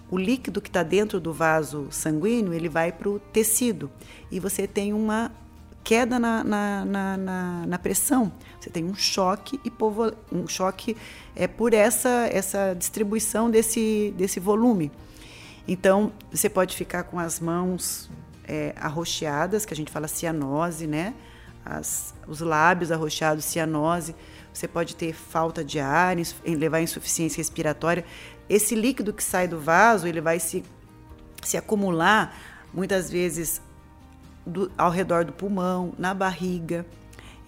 o 0.09 0.17
líquido 0.17 0.61
que 0.61 0.69
está 0.69 0.83
dentro 0.83 1.19
do 1.19 1.33
vaso 1.33 1.87
sanguíneo 1.89 2.53
ele 2.53 2.69
vai 2.69 2.91
para 2.91 3.09
o 3.09 3.19
tecido 3.19 3.91
e 4.31 4.39
você 4.39 4.67
tem 4.67 4.93
uma 4.93 5.31
queda 5.83 6.19
na, 6.19 6.43
na, 6.43 6.85
na, 6.85 7.65
na, 7.65 7.79
pressão. 7.79 8.31
Você 8.59 8.69
tem 8.69 8.83
um 8.83 8.93
choque 8.93 9.59
e 9.63 9.71
povo, 9.71 10.11
um 10.31 10.47
choque 10.47 10.95
é 11.35 11.47
por 11.47 11.73
essa 11.73 12.27
essa 12.31 12.73
distribuição 12.73 13.49
desse 13.49 14.13
desse 14.15 14.39
volume. 14.39 14.91
Então 15.67 16.11
você 16.31 16.49
pode 16.49 16.75
ficar 16.75 17.03
com 17.03 17.17
as 17.17 17.39
mãos 17.39 18.09
é, 18.47 18.73
arroxeadas, 18.77 19.65
que 19.65 19.73
a 19.73 19.77
gente 19.77 19.91
fala 19.91 20.07
cianose, 20.07 20.87
né? 20.87 21.13
As, 21.65 22.13
os 22.27 22.39
lábios 22.39 22.91
arroxeados, 22.91 23.43
cianose. 23.45 24.15
Você 24.53 24.67
pode 24.67 24.95
ter 24.95 25.13
falta 25.13 25.63
de 25.63 25.79
ar, 25.79 26.15
levar 26.45 26.81
insuficiência 26.81 27.37
respiratória. 27.37 28.05
Esse 28.49 28.73
líquido 28.73 29.13
que 29.13 29.23
sai 29.23 29.47
do 29.47 29.59
vaso, 29.59 30.07
ele 30.07 30.21
vai 30.21 30.39
se, 30.39 30.63
se 31.43 31.57
acumular 31.57 32.35
muitas 32.73 33.09
vezes 33.11 33.61
do, 34.45 34.71
ao 34.77 34.89
redor 34.89 35.25
do 35.25 35.33
pulmão, 35.33 35.93
na 35.97 36.13
barriga. 36.13 36.85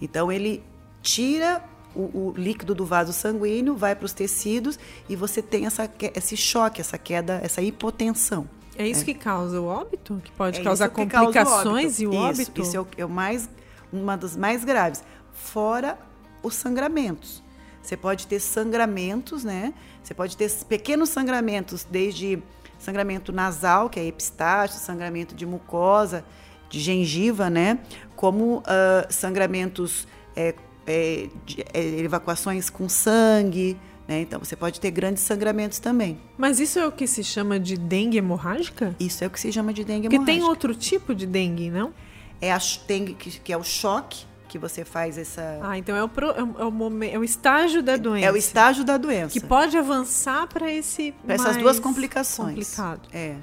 Então 0.00 0.30
ele 0.30 0.62
tira 1.02 1.64
o, 1.94 2.28
o 2.28 2.34
líquido 2.36 2.74
do 2.74 2.84
vaso 2.84 3.12
sanguíneo, 3.12 3.74
vai 3.74 3.96
para 3.96 4.06
os 4.06 4.12
tecidos 4.12 4.78
e 5.08 5.16
você 5.16 5.42
tem 5.42 5.66
essa, 5.66 5.90
esse 6.14 6.36
choque, 6.36 6.80
essa 6.80 6.98
queda, 6.98 7.40
essa 7.42 7.62
hipotensão. 7.62 8.48
É 8.80 8.88
isso 8.88 9.02
é. 9.02 9.04
que 9.04 9.14
causa 9.14 9.60
o 9.60 9.66
óbito? 9.66 10.20
Que 10.24 10.32
pode 10.32 10.60
é 10.60 10.64
causar 10.64 10.88
complicações 10.88 11.98
o 11.98 12.02
e 12.02 12.06
o 12.06 12.10
isso, 12.10 12.20
óbito? 12.20 12.62
Isso 12.62 12.76
é, 12.76 12.80
o, 12.80 12.86
é 12.96 13.04
o 13.04 13.08
mais, 13.08 13.48
uma 13.92 14.16
das 14.16 14.36
mais 14.36 14.64
graves. 14.64 15.02
Fora 15.32 15.98
os 16.42 16.54
sangramentos. 16.54 17.42
Você 17.82 17.96
pode 17.96 18.26
ter 18.26 18.40
sangramentos, 18.40 19.44
né? 19.44 19.74
Você 20.02 20.14
pode 20.14 20.36
ter 20.36 20.50
pequenos 20.64 21.08
sangramentos, 21.08 21.86
desde 21.90 22.42
sangramento 22.78 23.32
nasal, 23.32 23.88
que 23.90 24.00
é 24.00 24.04
epistaxe, 24.04 24.78
sangramento 24.78 25.34
de 25.34 25.44
mucosa, 25.44 26.24
de 26.68 26.80
gengiva, 26.80 27.50
né? 27.50 27.78
Como 28.16 28.58
uh, 28.58 28.62
sangramentos, 29.10 30.06
é, 30.34 30.54
é, 30.86 31.28
de, 31.44 31.64
é, 31.72 31.80
evacuações 32.00 32.70
com 32.70 32.88
sangue, 32.88 33.78
né? 34.06 34.20
Então 34.20 34.38
você 34.38 34.56
pode 34.56 34.80
ter 34.80 34.90
grandes 34.90 35.22
sangramentos 35.22 35.78
também. 35.78 36.18
Mas 36.36 36.60
isso 36.60 36.78
é 36.78 36.86
o 36.86 36.92
que 36.92 37.06
se 37.06 37.22
chama 37.22 37.58
de 37.58 37.76
dengue 37.76 38.18
hemorrágica? 38.18 38.94
Isso 38.98 39.22
é 39.24 39.26
o 39.26 39.30
que 39.30 39.38
se 39.38 39.52
chama 39.52 39.72
de 39.72 39.84
dengue 39.84 40.08
Porque 40.08 40.16
hemorrágica. 40.16 40.40
Porque 40.40 40.60
tem 40.60 40.70
outro 40.70 40.74
tipo 40.74 41.14
de 41.14 41.26
dengue, 41.26 41.70
não? 41.70 41.92
É 42.40 42.52
a 42.52 42.58
dengue 42.86 43.14
que, 43.14 43.30
que 43.40 43.52
é 43.52 43.56
o 43.56 43.62
choque 43.64 44.24
que 44.50 44.58
você 44.58 44.84
faz 44.84 45.16
essa. 45.16 45.60
Ah, 45.62 45.78
então 45.78 45.94
é 45.94 46.02
o, 46.02 46.08
pro, 46.08 46.30
é, 46.30 46.42
o, 46.42 46.68
é, 46.68 46.70
momento, 46.70 47.14
é 47.14 47.18
o 47.18 47.22
estágio 47.22 47.82
da 47.82 47.96
doença. 47.96 48.26
É 48.26 48.32
o 48.32 48.36
estágio 48.36 48.84
da 48.84 48.96
doença. 48.96 49.32
Que 49.32 49.40
pode 49.40 49.78
avançar 49.78 50.48
para 50.48 50.70
esse. 50.70 51.12
Para 51.24 51.34
essas 51.34 51.56
duas 51.56 51.78
complicações. 51.78 52.48
Complicado. 52.48 53.08
É. 53.12 53.36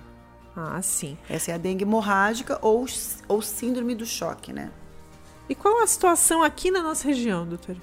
Ah, 0.56 0.82
sim. 0.82 1.18
Essa 1.30 1.52
é 1.52 1.54
a 1.54 1.58
dengue 1.58 1.84
hemorrágica 1.84 2.60
ou, 2.62 2.86
ou 3.28 3.42
síndrome 3.42 3.96
do 3.96 4.06
choque, 4.06 4.52
né? 4.52 4.72
E 5.48 5.56
qual 5.56 5.82
a 5.82 5.88
situação 5.88 6.44
aqui 6.44 6.70
na 6.70 6.82
nossa 6.82 7.08
região, 7.08 7.48
doutor? 7.48 7.78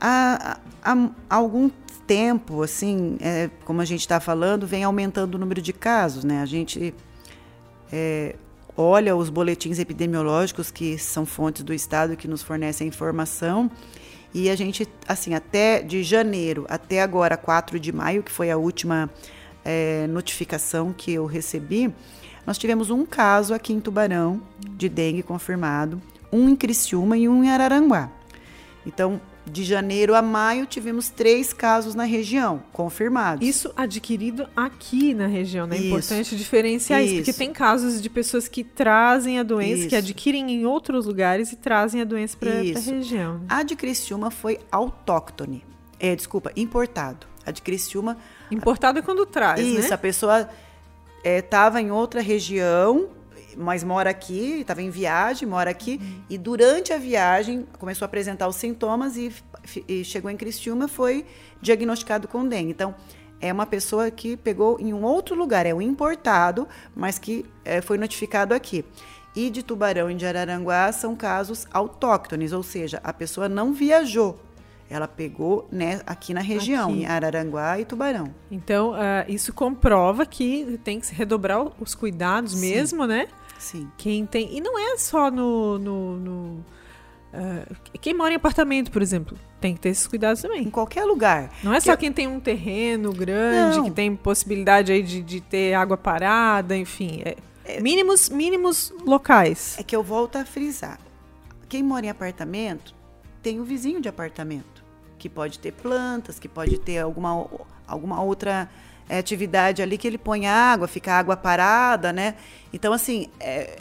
Há, 0.00 0.58
há, 0.82 1.10
algum 1.28 1.70
tempo, 2.06 2.62
assim, 2.62 3.18
é, 3.20 3.50
como 3.64 3.80
a 3.80 3.84
gente 3.84 4.00
está 4.00 4.20
falando, 4.20 4.66
vem 4.66 4.84
aumentando 4.84 5.34
o 5.34 5.38
número 5.38 5.60
de 5.60 5.72
casos, 5.72 6.24
né? 6.24 6.40
A 6.40 6.46
gente 6.46 6.94
é, 7.92 8.36
olha 8.76 9.14
os 9.14 9.28
boletins 9.28 9.78
epidemiológicos 9.78 10.70
que 10.70 10.96
são 10.98 11.26
fontes 11.26 11.62
do 11.62 11.74
estado 11.74 12.16
que 12.16 12.28
nos 12.28 12.42
fornecem 12.42 12.88
informação 12.88 13.70
e 14.32 14.50
a 14.50 14.56
gente, 14.56 14.86
assim, 15.06 15.34
até 15.34 15.82
de 15.82 16.02
janeiro 16.02 16.66
até 16.68 17.02
agora, 17.02 17.36
4 17.36 17.80
de 17.80 17.92
maio, 17.92 18.22
que 18.22 18.30
foi 18.30 18.50
a 18.50 18.56
última 18.56 19.10
é, 19.64 20.06
notificação 20.06 20.92
que 20.92 21.12
eu 21.12 21.26
recebi, 21.26 21.92
nós 22.46 22.56
tivemos 22.56 22.90
um 22.90 23.04
caso 23.04 23.52
aqui 23.52 23.72
em 23.72 23.80
Tubarão 23.80 24.40
de 24.76 24.88
dengue 24.88 25.22
confirmado, 25.22 26.00
um 26.32 26.48
em 26.48 26.56
Criciúma 26.56 27.16
e 27.16 27.28
um 27.28 27.44
em 27.44 27.50
Araranguá. 27.50 28.10
Então, 28.86 29.20
de 29.48 29.64
janeiro 29.64 30.14
a 30.14 30.22
maio, 30.22 30.66
tivemos 30.66 31.08
três 31.08 31.52
casos 31.52 31.94
na 31.94 32.04
região, 32.04 32.62
confirmados. 32.72 33.46
Isso 33.46 33.72
adquirido 33.76 34.48
aqui 34.56 35.14
na 35.14 35.26
região, 35.26 35.66
né? 35.66 35.76
É 35.76 35.86
importante 35.86 36.36
diferenciar 36.36 37.02
isso. 37.02 37.14
isso. 37.14 37.24
porque 37.24 37.38
tem 37.38 37.52
casos 37.52 38.00
de 38.00 38.10
pessoas 38.10 38.48
que 38.48 38.62
trazem 38.62 39.38
a 39.38 39.42
doença, 39.42 39.80
isso. 39.80 39.88
que 39.88 39.96
adquirem 39.96 40.50
em 40.50 40.66
outros 40.66 41.06
lugares 41.06 41.52
e 41.52 41.56
trazem 41.56 42.00
a 42.00 42.04
doença 42.04 42.36
para 42.36 42.52
a 42.52 42.80
região. 42.80 43.40
A 43.48 43.62
de 43.62 43.74
Criciúma 43.74 44.30
foi 44.30 44.58
autóctone. 44.70 45.64
É, 45.98 46.14
desculpa, 46.14 46.52
importado. 46.56 47.26
A 47.44 47.50
de 47.50 47.62
Criciúma... 47.62 48.16
Importado 48.50 48.98
é 48.98 49.02
quando 49.02 49.26
traz, 49.26 49.60
Isso, 49.60 49.88
né? 49.88 49.94
a 49.94 49.98
pessoa 49.98 50.48
estava 51.22 51.80
é, 51.80 51.82
em 51.82 51.90
outra 51.90 52.20
região, 52.20 53.08
mas 53.58 53.82
mora 53.82 54.10
aqui, 54.10 54.60
estava 54.60 54.80
em 54.80 54.88
viagem, 54.88 55.48
mora 55.48 55.70
aqui, 55.70 55.98
uhum. 56.00 56.22
e 56.30 56.38
durante 56.38 56.92
a 56.92 56.98
viagem 56.98 57.66
começou 57.78 58.04
a 58.04 58.06
apresentar 58.06 58.46
os 58.46 58.56
sintomas 58.56 59.16
e, 59.16 59.34
e 59.88 60.04
chegou 60.04 60.30
em 60.30 60.36
Criciúma, 60.36 60.86
foi 60.86 61.26
diagnosticado 61.60 62.28
com 62.28 62.46
dengue. 62.46 62.70
Então, 62.70 62.94
é 63.40 63.52
uma 63.52 63.66
pessoa 63.66 64.10
que 64.10 64.36
pegou 64.36 64.78
em 64.80 64.94
um 64.94 65.02
outro 65.02 65.34
lugar, 65.34 65.66
é 65.66 65.74
um 65.74 65.82
importado, 65.82 66.68
mas 66.94 67.18
que 67.18 67.44
é, 67.64 67.80
foi 67.80 67.98
notificado 67.98 68.54
aqui. 68.54 68.84
E 69.34 69.50
de 69.50 69.62
Tubarão 69.62 70.10
e 70.10 70.14
de 70.14 70.24
Araranguá 70.24 70.90
são 70.92 71.14
casos 71.14 71.66
autóctones, 71.72 72.52
ou 72.52 72.62
seja, 72.62 73.00
a 73.04 73.12
pessoa 73.12 73.48
não 73.48 73.72
viajou, 73.72 74.40
ela 74.90 75.06
pegou 75.06 75.68
né, 75.70 76.00
aqui 76.06 76.32
na 76.32 76.40
região, 76.40 76.90
aqui. 76.90 77.00
em 77.00 77.06
Araranguá 77.06 77.78
e 77.78 77.84
Tubarão. 77.84 78.32
Então, 78.50 78.92
uh, 78.92 79.24
isso 79.28 79.52
comprova 79.52 80.24
que 80.24 80.80
tem 80.82 80.98
que 80.98 81.06
se 81.06 81.14
redobrar 81.14 81.70
os 81.78 81.94
cuidados 81.94 82.52
Sim. 82.52 82.60
mesmo, 82.60 83.06
né? 83.06 83.28
Sim. 83.58 83.90
Quem 83.96 84.24
tem. 84.24 84.56
E 84.56 84.60
não 84.60 84.78
é 84.78 84.96
só 84.96 85.30
no. 85.30 85.78
no, 85.78 86.16
no 86.16 86.64
uh, 87.34 87.76
quem 88.00 88.14
mora 88.14 88.32
em 88.32 88.36
apartamento, 88.36 88.90
por 88.90 89.02
exemplo, 89.02 89.36
tem 89.60 89.74
que 89.74 89.80
ter 89.80 89.90
esses 89.90 90.06
cuidados 90.06 90.40
também. 90.40 90.62
Em 90.62 90.70
qualquer 90.70 91.04
lugar. 91.04 91.50
Não 91.62 91.74
é 91.74 91.80
só 91.80 91.96
quem 91.96 92.12
tem 92.12 92.26
um 92.26 92.40
terreno 92.40 93.12
grande, 93.12 93.78
não. 93.78 93.84
que 93.84 93.90
tem 93.90 94.14
possibilidade 94.14 94.92
aí 94.92 95.02
de, 95.02 95.20
de 95.20 95.40
ter 95.40 95.74
água 95.74 95.96
parada, 95.96 96.76
enfim. 96.76 97.20
É, 97.24 97.36
é, 97.64 97.80
mínimos, 97.80 98.28
mínimos 98.28 98.94
locais. 99.04 99.76
É 99.78 99.82
que 99.82 99.94
eu 99.94 100.02
volto 100.02 100.36
a 100.36 100.44
frisar. 100.44 100.98
Quem 101.68 101.82
mora 101.82 102.06
em 102.06 102.08
apartamento 102.08 102.94
tem 103.42 103.60
o 103.60 103.64
vizinho 103.64 104.00
de 104.00 104.08
apartamento, 104.08 104.82
que 105.18 105.28
pode 105.28 105.58
ter 105.58 105.72
plantas, 105.72 106.38
que 106.38 106.48
pode 106.48 106.78
ter 106.78 106.98
alguma, 106.98 107.46
alguma 107.86 108.22
outra 108.22 108.70
atividade 109.16 109.80
ali 109.80 109.96
que 109.96 110.06
ele 110.06 110.18
põe 110.18 110.46
água, 110.46 110.86
fica 110.86 111.14
água 111.14 111.36
parada, 111.36 112.12
né? 112.12 112.34
Então, 112.72 112.92
assim, 112.92 113.28
é, 113.40 113.80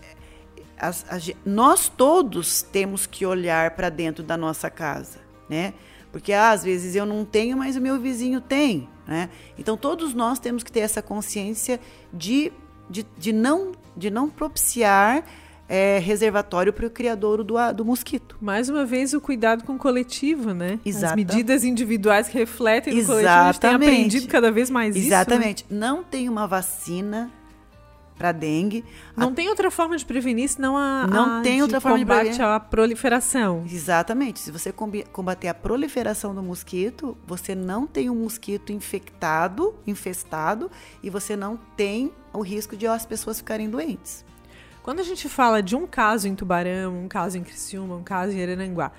as, 0.79 1.05
as, 1.09 1.31
nós 1.45 1.89
todos 1.89 2.61
temos 2.61 3.05
que 3.05 3.25
olhar 3.25 3.71
para 3.71 3.89
dentro 3.89 4.23
da 4.23 4.37
nossa 4.37 4.69
casa, 4.69 5.19
né? 5.49 5.73
Porque 6.11 6.31
ah, 6.31 6.51
às 6.51 6.63
vezes 6.63 6.95
eu 6.95 7.05
não 7.05 7.25
tenho, 7.25 7.57
mas 7.57 7.75
o 7.75 7.81
meu 7.81 7.99
vizinho 7.99 8.39
tem, 8.39 8.87
né? 9.05 9.29
Então 9.57 9.75
todos 9.75 10.13
nós 10.13 10.39
temos 10.39 10.63
que 10.63 10.71
ter 10.71 10.81
essa 10.81 11.01
consciência 11.01 11.79
de, 12.13 12.51
de, 12.89 13.05
de, 13.17 13.33
não, 13.33 13.73
de 13.95 14.09
não 14.09 14.29
propiciar 14.29 15.23
é, 15.67 15.99
reservatório 15.99 16.71
para 16.71 16.85
o 16.85 16.89
criador 16.89 17.43
do, 17.43 17.55
do 17.73 17.85
mosquito. 17.85 18.37
Mais 18.39 18.69
uma 18.69 18.85
vez, 18.85 19.13
o 19.13 19.21
cuidado 19.21 19.63
com 19.63 19.73
o 19.73 19.77
coletivo, 19.77 20.53
né? 20.53 20.79
Exato. 20.85 21.05
As 21.07 21.15
medidas 21.15 21.63
individuais 21.63 22.27
que 22.27 22.37
refletem 22.37 22.93
no 22.93 23.05
coletivo. 23.05 23.29
A 23.29 23.51
gente 23.51 23.59
tem 23.59 23.73
aprendido 23.73 24.27
cada 24.27 24.51
vez 24.51 24.69
mais 24.69 24.95
Exatamente. 24.95 25.65
isso. 25.65 25.73
Né? 25.73 25.79
Não 25.79 26.03
tem 26.03 26.29
uma 26.29 26.47
vacina 26.47 27.31
para 28.17 28.31
dengue. 28.31 28.83
Não 29.15 29.29
a... 29.29 29.31
tem 29.31 29.47
outra 29.47 29.69
forma 29.69 29.95
de 29.95 30.03
prevenir 30.03 30.49
senão 30.49 30.75
a 30.75 31.05
não 31.05 31.39
a, 31.39 31.41
tem 31.41 31.61
outra 31.61 31.79
forma 31.79 31.99
de 31.99 32.05
prevenir 32.05 32.41
a 32.41 32.59
proliferação. 32.59 33.63
Exatamente. 33.69 34.39
Se 34.39 34.51
você 34.51 34.73
combater 35.11 35.47
a 35.47 35.53
proliferação 35.53 36.33
do 36.33 36.41
mosquito, 36.41 37.15
você 37.27 37.53
não 37.53 37.85
tem 37.85 38.09
um 38.09 38.15
mosquito 38.15 38.71
infectado, 38.71 39.75
infestado 39.85 40.71
e 41.03 41.09
você 41.09 41.35
não 41.35 41.57
tem 41.75 42.11
o 42.33 42.41
risco 42.41 42.75
de 42.75 42.87
as 42.87 43.05
pessoas 43.05 43.37
ficarem 43.37 43.69
doentes. 43.69 44.25
Quando 44.87 45.01
a 45.01 45.03
gente 45.03 45.27
fala 45.27 45.61
de 45.61 45.75
um 45.75 45.85
caso 45.85 46.29
em 46.29 46.33
Tubarão, 46.33 46.97
um 47.03 47.09
caso 47.09 47.37
em 47.37 47.43
Criciúma, 47.43 47.97
um 47.97 48.03
caso 48.03 48.31
em 48.31 48.41
Araranguá, 48.41 48.93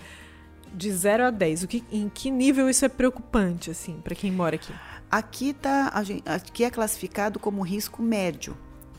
de 0.74 0.92
0 0.92 1.24
a 1.24 1.30
10, 1.30 1.62
o 1.62 1.66
que, 1.66 1.82
em 1.90 2.10
que 2.10 2.30
nível 2.30 2.68
isso 2.68 2.84
é 2.84 2.90
preocupante, 2.90 3.70
assim, 3.70 3.98
para 4.04 4.14
quem 4.14 4.30
mora 4.30 4.56
aqui? 4.56 4.70
Aqui, 5.10 5.54
tá, 5.54 5.90
aqui 6.26 6.62
é 6.62 6.68
classificado 6.68 7.38
como 7.38 7.62
risco 7.62 8.02
médio. 8.02 8.54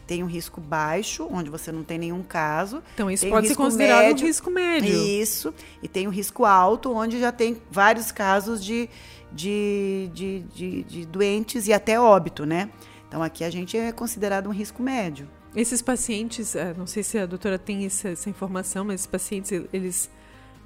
Tem 0.08 0.24
um 0.24 0.25
risco 0.25 0.60
baixo, 0.60 1.27
onde 1.31 1.51
você 1.51 1.72
não 1.72 1.84
tem 1.84 2.00
nenhum 2.00 2.24
caso. 2.24 2.81
Então, 2.96 3.12
isso 3.12 3.22
tem 3.22 3.31
pode 3.31 3.50
ser 3.50 3.55
considerado 3.55 4.05
médio, 4.05 4.24
um 4.24 4.27
risco 4.27 4.50
médio. 4.50 4.89
Isso. 4.89 5.53
E 5.84 5.88
tem 5.88 6.08
o 6.08 6.10
um 6.10 6.12
risco 6.12 6.43
alto, 6.43 6.91
onde 6.91 7.19
já 7.19 7.31
tem 7.31 7.62
vários 7.69 8.12
casos 8.12 8.65
de, 8.65 8.89
de, 9.31 10.10
de, 10.12 10.39
de, 10.39 10.84
de 10.86 11.05
doentes 11.05 11.67
e 11.67 11.72
até 11.72 12.00
óbito, 12.00 12.48
né? 12.48 12.67
Então, 13.08 13.22
aqui 13.22 13.43
a 13.43 13.50
gente 13.51 13.77
é 13.77 13.91
considerado 13.91 14.48
um 14.50 14.51
risco 14.51 14.81
médio. 14.81 15.29
Esses 15.56 15.82
pacientes, 15.82 16.56
é, 16.56 16.74
não 16.75 16.86
sei 16.86 17.01
se 17.01 17.18
a 17.18 17.25
doutora 17.25 17.58
tem 17.58 17.86
essa, 17.86 18.10
essa 18.10 18.29
informação, 18.29 18.86
mas 18.86 18.96
esses 18.96 19.08
pacientes, 19.08 19.51
eles 19.74 20.10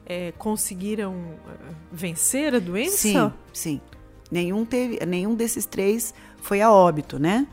é, 0.05 0.33
conseguiram 0.37 1.15
é, 1.47 1.73
vencer 1.91 2.53
a 2.53 2.59
doença? 2.59 2.97
Sim, 2.97 3.33
sim. 3.53 3.81
Nenhum, 4.29 4.65
teve, 4.65 5.05
nenhum 5.05 5.35
desses 5.35 5.65
três 5.65 6.13
foi 6.37 6.61
a 6.61 6.71
óbito, 6.71 7.19
né? 7.19 7.47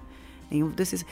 Nenhum 0.51 0.71
desses. 0.71 1.05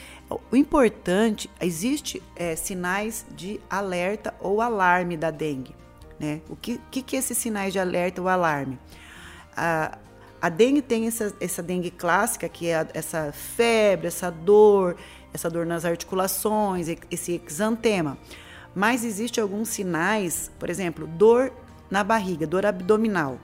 O 0.50 0.56
importante, 0.56 1.48
existe 1.60 2.22
é, 2.34 2.56
sinais 2.56 3.24
de 3.36 3.60
alerta 3.70 4.34
ou 4.40 4.60
alarme 4.60 5.16
da 5.16 5.30
dengue. 5.30 5.74
Né? 6.18 6.40
O 6.48 6.56
que, 6.56 6.80
que, 6.90 7.02
que 7.02 7.16
esses 7.16 7.38
sinais 7.38 7.72
de 7.72 7.78
alerta 7.78 8.20
ou 8.20 8.28
alarme? 8.28 8.78
A, 9.56 9.96
a 10.40 10.48
dengue 10.48 10.82
tem 10.82 11.06
essa, 11.06 11.34
essa 11.40 11.62
dengue 11.62 11.90
clássica, 11.90 12.48
que 12.48 12.68
é 12.68 12.86
essa 12.94 13.32
febre, 13.32 14.06
essa 14.06 14.30
dor, 14.30 14.96
essa 15.32 15.50
dor 15.50 15.66
nas 15.66 15.84
articulações, 15.84 16.88
esse 17.10 17.42
exantema. 17.46 18.16
Mas 18.74 19.04
existe 19.04 19.40
alguns 19.40 19.68
sinais, 19.68 20.50
por 20.58 20.70
exemplo, 20.70 21.06
dor 21.06 21.52
na 21.90 22.04
barriga, 22.04 22.46
dor 22.46 22.64
abdominal. 22.64 23.38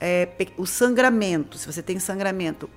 É, 0.00 0.28
o 0.56 0.66
sangramento, 0.66 1.58
se 1.58 1.66
você 1.66 1.82
tem 1.82 1.98
sangramento 1.98 2.68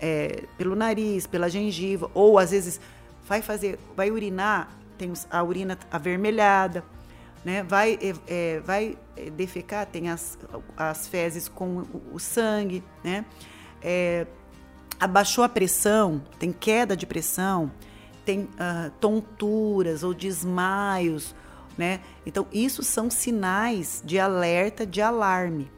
é, 0.00 0.44
pelo 0.56 0.74
nariz, 0.74 1.26
pela 1.26 1.50
gengiva, 1.50 2.10
ou 2.14 2.38
às 2.38 2.50
vezes 2.50 2.80
vai 3.26 3.42
fazer, 3.42 3.78
vai 3.96 4.10
urinar, 4.10 4.70
tem 4.96 5.12
a 5.30 5.42
urina 5.42 5.78
avermelhada, 5.90 6.84
né? 7.44 7.62
Vai, 7.62 7.98
é, 8.00 8.14
é 8.26 8.60
vai 8.60 8.98
defecar, 9.34 9.86
tem 9.86 10.08
as, 10.08 10.38
as 10.76 11.06
fezes 11.06 11.48
com 11.48 11.84
o, 12.12 12.18
sangue, 12.18 12.82
né? 13.02 13.24
É, 13.80 14.26
abaixou 14.98 15.42
a 15.42 15.48
pressão, 15.48 16.22
tem 16.38 16.52
queda 16.52 16.96
de 16.96 17.06
pressão, 17.06 17.72
tem 18.24 18.42
uh, 18.42 18.90
tonturas 19.00 20.04
ou 20.04 20.14
desmaios, 20.14 21.34
né? 21.76 22.00
Então, 22.24 22.46
isso 22.52 22.82
são 22.82 23.10
sinais 23.10 24.02
de 24.04 24.18
alerta, 24.18 24.86
de 24.86 25.00
alarme, 25.00 25.70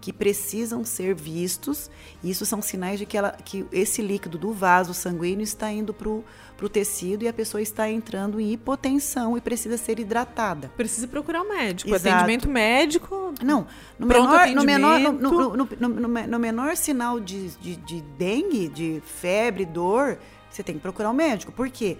que 0.00 0.12
precisam 0.12 0.84
ser 0.84 1.14
vistos. 1.14 1.90
Isso 2.24 2.46
são 2.46 2.62
sinais 2.62 2.98
de 2.98 3.06
que, 3.06 3.16
ela, 3.16 3.32
que 3.32 3.66
esse 3.70 4.00
líquido 4.00 4.38
do 4.38 4.52
vaso 4.52 4.94
sanguíneo 4.94 5.44
está 5.44 5.70
indo 5.70 5.92
para 5.92 6.08
o 6.08 6.24
tecido 6.68 7.24
e 7.24 7.28
a 7.28 7.32
pessoa 7.32 7.60
está 7.60 7.90
entrando 7.90 8.40
em 8.40 8.52
hipotensão 8.52 9.36
e 9.36 9.40
precisa 9.40 9.76
ser 9.76 9.98
hidratada. 9.98 10.70
Precisa 10.76 11.08
procurar 11.08 11.42
um 11.42 11.48
médico. 11.48 11.90
Exato. 11.90 12.08
Atendimento 12.08 12.48
médico. 12.48 13.34
Não, 13.42 13.66
no 13.98 14.06
menor, 14.06 14.46
no 14.48 14.64
menor, 14.64 14.98
no, 14.98 15.12
no, 15.12 15.56
no, 15.56 15.88
no, 16.28 16.38
menor 16.38 16.76
sinal 16.76 17.18
de, 17.18 17.48
de, 17.56 17.76
de 17.76 18.00
dengue, 18.18 18.68
de 18.68 19.02
febre, 19.04 19.64
dor, 19.64 20.18
você 20.50 20.62
tem 20.62 20.74
que 20.74 20.80
procurar 20.80 21.10
um 21.10 21.14
médico. 21.14 21.52
Por 21.52 21.68
quê? 21.68 21.96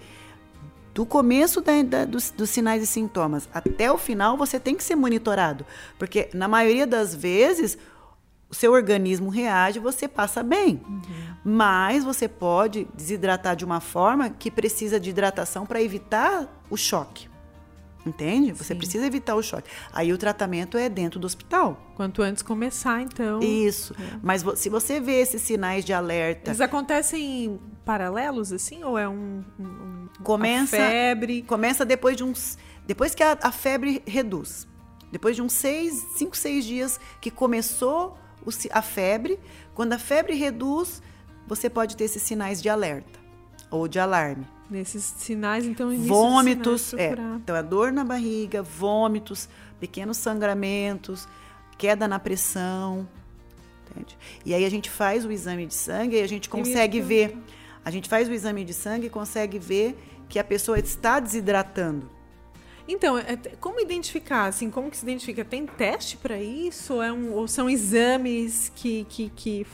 do 0.93 1.05
começo 1.05 1.59
da, 1.59 1.81
da, 1.81 2.05
dos, 2.05 2.29
dos, 2.29 2.49
sinais 2.49 2.83
e 2.83 2.85
sintomas 2.85 3.49
até 3.53 3.91
o 3.91 3.97
final, 3.97 4.37
você 4.37 4.59
tem 4.59 4.75
que 4.75 4.83
ser 4.83 4.95
monitorado. 4.95 5.65
Porque, 5.97 6.29
na 6.33 6.47
maioria 6.47 6.85
das 6.85 7.15
vezes, 7.15 7.77
o 8.53 8.55
seu 8.55 8.71
organismo 8.71 9.31
reage, 9.31 9.79
você 9.79 10.07
passa 10.07 10.43
bem. 10.43 10.79
Uhum. 10.87 11.01
Mas 11.43 12.03
você 12.03 12.27
pode 12.27 12.87
desidratar 12.93 13.55
de 13.55 13.65
uma 13.65 13.79
forma 13.79 14.29
que 14.29 14.51
precisa 14.51 14.99
de 14.99 15.09
hidratação 15.09 15.65
para 15.65 15.81
evitar 15.81 16.63
o 16.69 16.77
choque. 16.77 17.27
Entende? 18.05 18.51
Você 18.51 18.73
Sim. 18.73 18.77
precisa 18.77 19.07
evitar 19.07 19.33
o 19.33 19.41
choque. 19.41 19.67
Aí 19.91 20.13
o 20.13 20.19
tratamento 20.19 20.77
é 20.77 20.87
dentro 20.87 21.19
do 21.19 21.25
hospital. 21.25 21.81
Quanto 21.95 22.21
antes 22.21 22.43
começar, 22.43 23.01
então. 23.01 23.39
Isso. 23.39 23.95
É. 23.95 24.19
Mas 24.21 24.45
se 24.55 24.69
você 24.69 24.99
vê 24.99 25.13
esses 25.21 25.41
sinais 25.41 25.83
de 25.83 25.91
alerta. 25.91 26.51
Eles 26.51 26.61
acontecem 26.61 27.59
paralelos, 27.83 28.53
assim? 28.53 28.83
Ou 28.83 28.99
é 28.99 29.09
um. 29.09 29.43
um 29.59 30.07
começa. 30.21 30.77
febre. 30.77 31.41
Começa 31.41 31.83
depois 31.83 32.15
de 32.15 32.23
uns. 32.23 32.55
Depois 32.85 33.15
que 33.15 33.23
a, 33.23 33.35
a 33.41 33.51
febre 33.51 34.03
reduz. 34.05 34.67
Depois 35.11 35.35
de 35.35 35.41
uns 35.41 35.53
seis, 35.53 36.05
cinco, 36.15 36.37
seis 36.37 36.63
dias 36.65 36.99
que 37.19 37.31
começou 37.31 38.21
a 38.71 38.81
febre, 38.81 39.39
quando 39.73 39.93
a 39.93 39.99
febre 39.99 40.35
reduz, 40.35 41.01
você 41.47 41.69
pode 41.69 41.95
ter 41.97 42.05
esses 42.05 42.21
sinais 42.21 42.61
de 42.61 42.69
alerta 42.69 43.19
ou 43.69 43.87
de 43.87 43.99
alarme. 43.99 44.45
Nesses 44.69 45.03
sinais, 45.03 45.65
então, 45.65 45.95
vômitos, 45.97 46.93
é. 46.93 47.11
Então, 47.11 47.55
a 47.55 47.59
é 47.59 47.63
dor 47.63 47.91
na 47.91 48.03
barriga, 48.03 48.63
vômitos, 48.63 49.49
pequenos 49.79 50.17
sangramentos, 50.17 51.27
queda 51.77 52.07
na 52.07 52.17
pressão, 52.17 53.07
entende? 53.89 54.17
E 54.45 54.53
aí 54.53 54.65
a 54.65 54.69
gente 54.69 54.89
faz 54.89 55.25
o 55.25 55.31
exame 55.31 55.65
de 55.65 55.73
sangue 55.73 56.17
e 56.17 56.21
a 56.21 56.27
gente 56.27 56.49
consegue 56.49 57.01
ver. 57.01 57.37
A 57.85 57.91
gente 57.91 58.07
faz 58.07 58.29
o 58.29 58.33
exame 58.33 58.63
de 58.63 58.73
sangue 58.73 59.07
e 59.07 59.09
consegue 59.09 59.59
ver 59.59 59.97
que 60.29 60.39
a 60.39 60.43
pessoa 60.43 60.79
está 60.79 61.19
desidratando. 61.19 62.09
Então, 62.87 63.17
é, 63.17 63.37
como 63.59 63.79
identificar? 63.79 64.45
Assim, 64.45 64.69
como 64.69 64.89
que 64.89 64.97
se 64.97 65.03
identifica? 65.03 65.45
Tem 65.45 65.65
teste 65.65 66.17
para 66.17 66.41
isso? 66.41 67.01
É 67.01 67.11
um, 67.11 67.33
ou 67.33 67.47
são 67.47 67.69
exames 67.69 68.71
que, 68.75 69.05
que, 69.05 69.29
que 69.29 69.67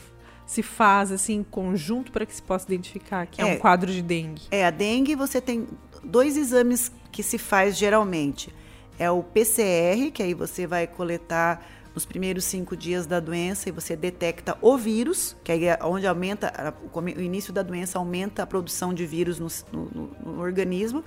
se 0.45 0.63
faz 0.63 1.11
assim 1.11 1.35
em 1.35 1.43
conjunto 1.43 2.11
para 2.11 2.25
que 2.25 2.33
se 2.33 2.41
possa 2.41 2.65
identificar 2.65 3.25
que 3.27 3.41
é, 3.41 3.47
é, 3.47 3.55
um 3.55 3.59
quadro 3.59 3.91
de 3.91 4.01
dengue? 4.01 4.43
É, 4.51 4.65
a 4.65 4.71
dengue 4.71 5.15
você 5.15 5.41
tem 5.41 5.67
dois 6.03 6.37
exames 6.37 6.91
que 7.11 7.23
se 7.23 7.37
faz 7.37 7.77
geralmente. 7.77 8.53
É 8.97 9.09
o 9.09 9.23
PCR, 9.23 10.11
que 10.11 10.21
aí 10.21 10.33
você 10.33 10.67
vai 10.67 10.85
coletar 10.85 11.65
nos 11.93 12.05
primeiros 12.05 12.45
cinco 12.45 12.75
dias 12.75 13.05
da 13.05 13.19
doença 13.19 13.69
e 13.69 13.71
você 13.71 13.95
detecta 13.95 14.57
o 14.61 14.77
vírus, 14.77 15.35
que 15.43 15.51
aí 15.51 15.65
é 15.65 15.79
onde 15.81 16.05
aumenta, 16.05 16.73
o 16.93 17.21
início 17.21 17.51
da 17.51 17.61
doença 17.61 17.97
aumenta 17.97 18.43
a 18.43 18.47
produção 18.47 18.93
de 18.93 19.05
vírus 19.05 19.39
no, 19.39 19.47
no, 19.71 20.07
no 20.23 20.41
organismo 20.41 21.03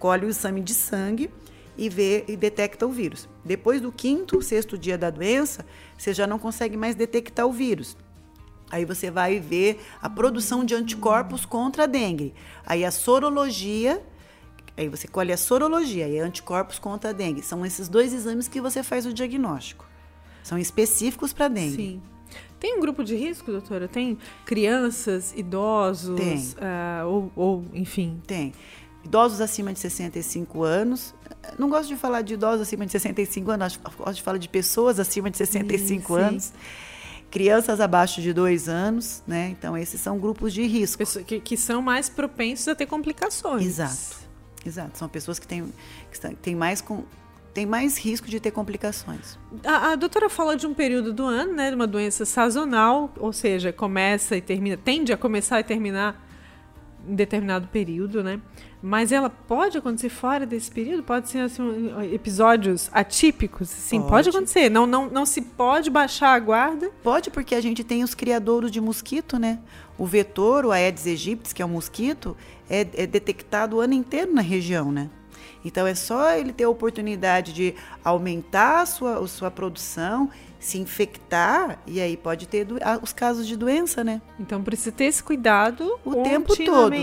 colhe 0.00 0.26
o 0.26 0.30
exame 0.30 0.62
de 0.62 0.74
sangue 0.74 1.30
e 1.76 1.88
vê 1.88 2.24
e 2.26 2.36
detecta 2.36 2.86
o 2.86 2.90
vírus. 2.90 3.28
Depois 3.44 3.80
do 3.80 3.92
quinto, 3.92 4.42
sexto 4.42 4.76
dia 4.76 4.98
da 4.98 5.10
doença, 5.10 5.64
você 5.96 6.12
já 6.12 6.26
não 6.26 6.38
consegue 6.38 6.76
mais 6.76 6.96
detectar 6.96 7.46
o 7.46 7.52
vírus. 7.52 7.96
Aí 8.70 8.84
você 8.84 9.10
vai 9.10 9.38
ver 9.38 9.80
a 10.00 10.08
produção 10.08 10.64
de 10.64 10.74
anticorpos 10.74 11.44
contra 11.44 11.84
a 11.84 11.86
dengue. 11.86 12.34
Aí 12.64 12.84
a 12.84 12.90
sorologia, 12.90 14.02
aí 14.76 14.88
você 14.88 15.06
colhe 15.06 15.32
a 15.32 15.36
sorologia 15.36 16.08
e 16.08 16.18
anticorpos 16.18 16.78
contra 16.78 17.10
a 17.10 17.12
dengue. 17.12 17.42
São 17.42 17.64
esses 17.66 17.88
dois 17.88 18.12
exames 18.12 18.48
que 18.48 18.60
você 18.60 18.82
faz 18.82 19.06
o 19.06 19.12
diagnóstico. 19.12 19.86
São 20.42 20.58
específicos 20.58 21.32
para 21.32 21.48
dengue. 21.48 21.76
Sim. 21.76 22.02
Tem 22.60 22.76
um 22.76 22.80
grupo 22.80 23.02
de 23.02 23.16
risco, 23.16 23.50
doutora? 23.50 23.88
Tem 23.88 24.18
crianças, 24.44 25.32
idosos? 25.34 26.20
Tem. 26.20 26.38
Uh, 26.38 27.08
ou, 27.08 27.32
ou, 27.34 27.64
enfim? 27.72 28.20
Tem 28.26 28.52
idosos 29.04 29.40
acima 29.40 29.72
de 29.72 29.78
65 29.78 30.62
anos. 30.62 31.14
Não 31.58 31.68
gosto 31.68 31.88
de 31.88 31.96
falar 31.96 32.22
de 32.22 32.34
idosos 32.34 32.62
acima 32.62 32.84
de 32.86 32.92
65 32.92 33.50
anos, 33.50 33.78
gosto 33.96 34.14
de 34.14 34.22
falar 34.22 34.38
de 34.38 34.48
pessoas 34.48 34.98
acima 34.98 35.30
de 35.30 35.36
65 35.36 36.14
sim, 36.14 36.20
anos. 36.20 36.52
Crianças 37.30 37.80
abaixo 37.80 38.20
de 38.20 38.32
dois 38.32 38.68
anos, 38.68 39.22
né? 39.26 39.50
Então, 39.50 39.76
esses 39.76 40.00
são 40.00 40.18
grupos 40.18 40.52
de 40.52 40.66
risco. 40.66 40.98
Pessoas 40.98 41.24
que, 41.24 41.38
que 41.38 41.56
são 41.56 41.80
mais 41.80 42.08
propensos 42.08 42.66
a 42.66 42.74
ter 42.74 42.86
complicações. 42.86 43.64
Exato. 43.64 44.28
Exato. 44.66 44.98
São 44.98 45.08
pessoas 45.08 45.38
que 45.38 45.46
têm, 45.46 45.72
que 46.10 46.34
têm 46.36 46.56
mais 46.56 46.80
com, 46.80 47.04
tem 47.52 47.66
mais 47.66 47.98
risco 47.98 48.28
de 48.28 48.38
ter 48.38 48.50
complicações. 48.50 49.38
A, 49.64 49.92
a, 49.92 49.96
doutora 49.96 50.28
falou 50.28 50.56
de 50.56 50.66
um 50.66 50.74
período 50.74 51.12
do 51.12 51.24
ano, 51.24 51.52
né, 51.52 51.70
de 51.70 51.74
uma 51.74 51.86
doença 51.86 52.24
sazonal, 52.24 53.12
ou 53.18 53.32
seja, 53.32 53.72
começa 53.72 54.36
e 54.36 54.40
termina, 54.40 54.76
tende 54.76 55.12
a 55.12 55.16
começar 55.16 55.60
e 55.60 55.64
terminar 55.64 56.26
em 57.06 57.14
determinado 57.14 57.66
período, 57.68 58.22
né? 58.22 58.40
Mas 58.82 59.12
ela 59.12 59.28
pode 59.28 59.76
acontecer 59.76 60.08
fora 60.08 60.46
desse 60.46 60.70
período? 60.70 61.02
Pode 61.02 61.28
ser 61.28 61.40
assim, 61.40 61.92
episódios 62.12 62.88
atípicos? 62.92 63.68
Sim, 63.68 64.00
pode. 64.00 64.10
pode. 64.10 64.28
acontecer. 64.30 64.70
Não, 64.70 64.86
não, 64.86 65.10
não 65.10 65.26
se 65.26 65.42
pode 65.42 65.90
baixar 65.90 66.34
a 66.34 66.38
guarda? 66.38 66.90
Pode, 67.02 67.30
porque 67.30 67.54
a 67.54 67.60
gente 67.60 67.84
tem 67.84 68.02
os 68.02 68.14
criadouros 68.14 68.70
de 68.70 68.80
mosquito, 68.80 69.38
né? 69.38 69.58
O 69.98 70.06
vetor, 70.06 70.64
o 70.64 70.72
Aedes 70.72 71.06
aegypti, 71.06 71.54
que 71.54 71.60
é 71.60 71.66
um 71.66 71.70
mosquito, 71.70 72.34
é, 72.70 72.80
é 72.94 73.06
detectado 73.06 73.76
o 73.76 73.80
ano 73.80 73.92
inteiro 73.92 74.32
na 74.32 74.40
região, 74.40 74.90
né? 74.90 75.10
Então 75.62 75.86
é 75.86 75.94
só 75.94 76.32
ele 76.32 76.52
ter 76.52 76.64
a 76.64 76.70
oportunidade 76.70 77.52
de 77.52 77.74
aumentar 78.02 78.80
a 78.80 78.86
sua, 78.86 79.22
a 79.22 79.26
sua 79.28 79.50
produção 79.50 80.30
se 80.60 80.78
infectar 80.78 81.78
e 81.86 82.00
aí 82.00 82.18
pode 82.18 82.46
ter 82.46 82.66
os 83.02 83.12
casos 83.14 83.46
de 83.46 83.56
doença, 83.56 84.04
né? 84.04 84.20
Então 84.38 84.62
precisa 84.62 84.92
ter 84.92 85.04
esse 85.04 85.22
cuidado 85.22 85.98
o 86.04 86.16
tempo 86.22 86.54
todo. 86.54 86.94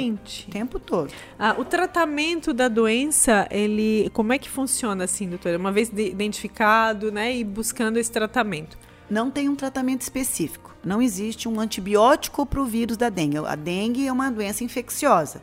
O 0.48 0.52
tempo 0.52 0.80
todo. 0.80 1.12
Ah, 1.38 1.56
o 1.58 1.66
tratamento 1.66 2.54
da 2.54 2.68
doença, 2.68 3.48
ele, 3.50 4.10
como 4.14 4.32
é 4.32 4.38
que 4.38 4.48
funciona 4.48 5.04
assim, 5.04 5.28
doutora? 5.28 5.58
Uma 5.58 5.72
vez 5.72 5.90
identificado, 5.90 7.12
né, 7.12 7.36
e 7.36 7.44
buscando 7.44 7.98
esse 7.98 8.12
tratamento? 8.12 8.78
Não 9.10 9.32
tem 9.32 9.50
um 9.50 9.56
tratamento 9.56 10.02
específico. 10.02 10.76
Não 10.86 11.02
existe 11.02 11.50
um 11.50 11.60
antibiótico 11.60 12.46
para 12.46 12.62
o 12.62 12.66
vírus 12.66 12.96
da 12.96 13.10
dengue. 13.10 13.38
A 13.40 13.56
dengue 13.56 14.08
é 14.08 14.12
uma 14.12 14.30
doença 14.30 14.64
infecciosa 14.64 15.42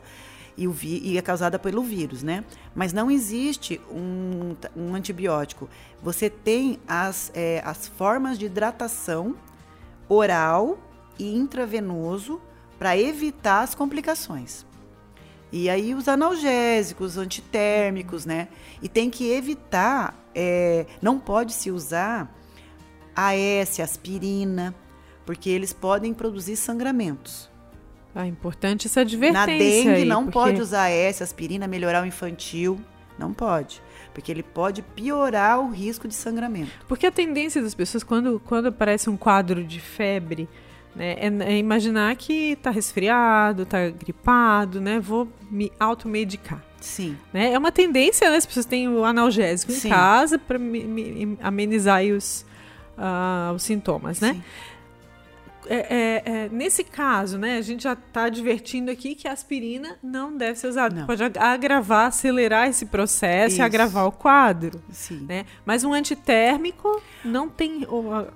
e, 0.56 0.68
o 0.68 0.76
e 0.82 1.18
é 1.18 1.22
causada 1.22 1.58
pelo 1.58 1.82
vírus, 1.82 2.22
né? 2.22 2.44
Mas 2.74 2.92
não 2.92 3.10
existe 3.10 3.80
um, 3.90 4.54
um 4.76 4.94
antibiótico. 4.94 5.68
Você 6.02 6.30
tem 6.30 6.78
as, 6.86 7.30
é, 7.34 7.62
as 7.64 7.88
formas 7.88 8.38
de 8.38 8.46
hidratação 8.46 9.36
oral 10.08 10.78
e 11.18 11.34
intravenoso 11.34 12.40
para 12.78 12.96
evitar 12.96 13.62
as 13.62 13.74
complicações. 13.74 14.64
E 15.50 15.70
aí 15.70 15.94
os 15.94 16.08
analgésicos, 16.08 17.16
antitérmicos, 17.16 18.26
né? 18.26 18.48
E 18.82 18.88
tem 18.88 19.08
que 19.08 19.30
evitar, 19.30 20.14
é, 20.34 20.86
não 21.00 21.18
pode 21.18 21.52
se 21.52 21.70
usar 21.70 22.32
AS, 23.14 23.78
aspirina, 23.78 24.74
porque 25.24 25.48
eles 25.48 25.72
podem 25.72 26.12
produzir 26.12 26.56
sangramentos. 26.56 27.48
É 28.14 28.26
importante 28.26 28.86
essa 28.86 29.00
advertência. 29.00 29.46
Na 29.46 29.58
dengue 29.58 29.88
aí, 29.88 30.04
não 30.04 30.24
porque... 30.24 30.32
pode 30.32 30.60
usar 30.60 30.88
essa 30.88 31.24
aspirina, 31.24 31.66
melhorar 31.66 32.02
o 32.02 32.06
infantil, 32.06 32.80
não 33.18 33.32
pode, 33.32 33.82
porque 34.12 34.30
ele 34.30 34.42
pode 34.42 34.82
piorar 34.82 35.60
o 35.60 35.70
risco 35.70 36.06
de 36.06 36.14
sangramento. 36.14 36.70
Porque 36.86 37.06
a 37.06 37.10
tendência 37.10 37.62
das 37.62 37.74
pessoas 37.74 38.04
quando 38.04 38.40
quando 38.44 38.66
aparece 38.66 39.10
um 39.10 39.16
quadro 39.16 39.64
de 39.64 39.80
febre, 39.80 40.48
né, 40.94 41.14
é, 41.18 41.52
é 41.54 41.58
imaginar 41.58 42.14
que 42.16 42.52
está 42.52 42.70
resfriado, 42.70 43.62
está 43.62 43.88
gripado, 43.88 44.80
né, 44.80 45.00
vou 45.00 45.28
me 45.50 45.72
automedicar. 45.78 46.62
Sim. 46.80 47.16
Né? 47.32 47.52
É 47.52 47.58
uma 47.58 47.72
tendência, 47.72 48.30
né? 48.30 48.36
As 48.36 48.44
pessoas 48.44 48.66
têm 48.66 48.88
o 48.88 49.04
analgésico 49.04 49.72
Sim. 49.72 49.88
em 49.88 49.90
casa 49.90 50.38
para 50.38 50.58
amenizar 51.42 52.04
os, 52.04 52.44
ah, 52.98 53.52
os 53.54 53.62
sintomas, 53.62 54.20
né? 54.20 54.34
Sim. 54.34 54.42
É, 55.66 55.76
é, 55.76 56.22
é, 56.24 56.48
nesse 56.50 56.84
caso, 56.84 57.38
né, 57.38 57.56
a 57.56 57.62
gente 57.62 57.84
já 57.84 57.94
está 57.94 58.24
advertindo 58.24 58.90
aqui 58.90 59.14
que 59.14 59.26
a 59.26 59.32
aspirina 59.32 59.96
não 60.02 60.36
deve 60.36 60.58
ser 60.58 60.68
usada. 60.68 61.00
Não. 61.00 61.06
Pode 61.06 61.22
ag- 61.22 61.38
agravar, 61.38 62.06
acelerar 62.08 62.68
esse 62.68 62.86
processo 62.86 63.54
Isso. 63.54 63.60
e 63.60 63.62
agravar 63.62 64.06
o 64.06 64.12
quadro. 64.12 64.80
Sim. 64.90 65.24
Né? 65.28 65.46
Mas 65.64 65.84
um 65.84 65.92
antitérmico 65.92 67.00
não 67.24 67.48
tem, 67.48 67.86
ah, 68.12 68.26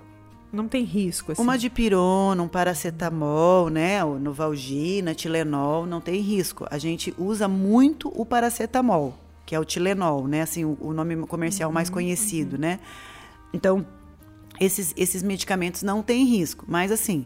não 0.52 0.66
tem 0.66 0.84
risco. 0.84 1.32
Assim. 1.32 1.42
Uma 1.42 1.58
dipirona, 1.58 2.42
um 2.42 2.48
paracetamol, 2.48 3.68
né? 3.68 4.02
O 4.04 4.18
Novalgina, 4.18 5.14
Tilenol, 5.14 5.86
não 5.86 6.00
tem 6.00 6.20
risco. 6.20 6.66
A 6.70 6.78
gente 6.78 7.14
usa 7.18 7.46
muito 7.46 8.10
o 8.14 8.24
paracetamol, 8.24 9.18
que 9.44 9.54
é 9.54 9.60
o 9.60 9.64
Tilenol, 9.64 10.26
né? 10.26 10.42
Assim, 10.42 10.64
o, 10.64 10.76
o 10.80 10.92
nome 10.92 11.16
comercial 11.26 11.70
mais 11.70 11.90
conhecido, 11.90 12.56
né? 12.58 12.80
Então, 13.52 13.86
esses, 14.60 14.92
esses 14.96 15.22
medicamentos 15.22 15.82
não 15.82 16.02
têm 16.02 16.24
risco. 16.24 16.64
Mas, 16.68 16.90
assim, 16.92 17.24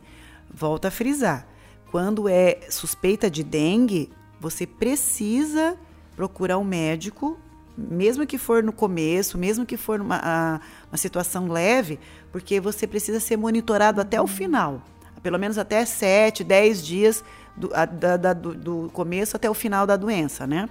volta 0.52 0.88
a 0.88 0.90
frisar. 0.90 1.46
Quando 1.90 2.28
é 2.28 2.58
suspeita 2.70 3.30
de 3.30 3.42
dengue, 3.44 4.10
você 4.40 4.66
precisa 4.66 5.76
procurar 6.16 6.58
um 6.58 6.64
médico, 6.64 7.38
mesmo 7.76 8.26
que 8.26 8.36
for 8.38 8.62
no 8.62 8.72
começo, 8.72 9.38
mesmo 9.38 9.64
que 9.64 9.76
for 9.76 9.98
numa 9.98 10.20
a- 10.22 10.60
uma 10.90 10.96
situação 10.96 11.48
leve, 11.48 11.98
porque 12.30 12.60
você 12.60 12.86
precisa 12.86 13.18
ser 13.20 13.36
monitorado 13.36 14.00
até 14.00 14.20
o 14.20 14.26
final. 14.26 14.82
Pelo 15.22 15.38
menos 15.38 15.56
até 15.58 15.84
7, 15.84 16.42
10 16.44 16.84
dias 16.84 17.24
do, 17.56 17.70
a- 17.74 17.84
da- 17.84 18.32
do- 18.32 18.54
do 18.54 18.90
começo 18.92 19.36
até 19.36 19.48
o 19.48 19.54
final 19.54 19.86
da 19.86 19.96
doença, 19.96 20.46
né? 20.46 20.68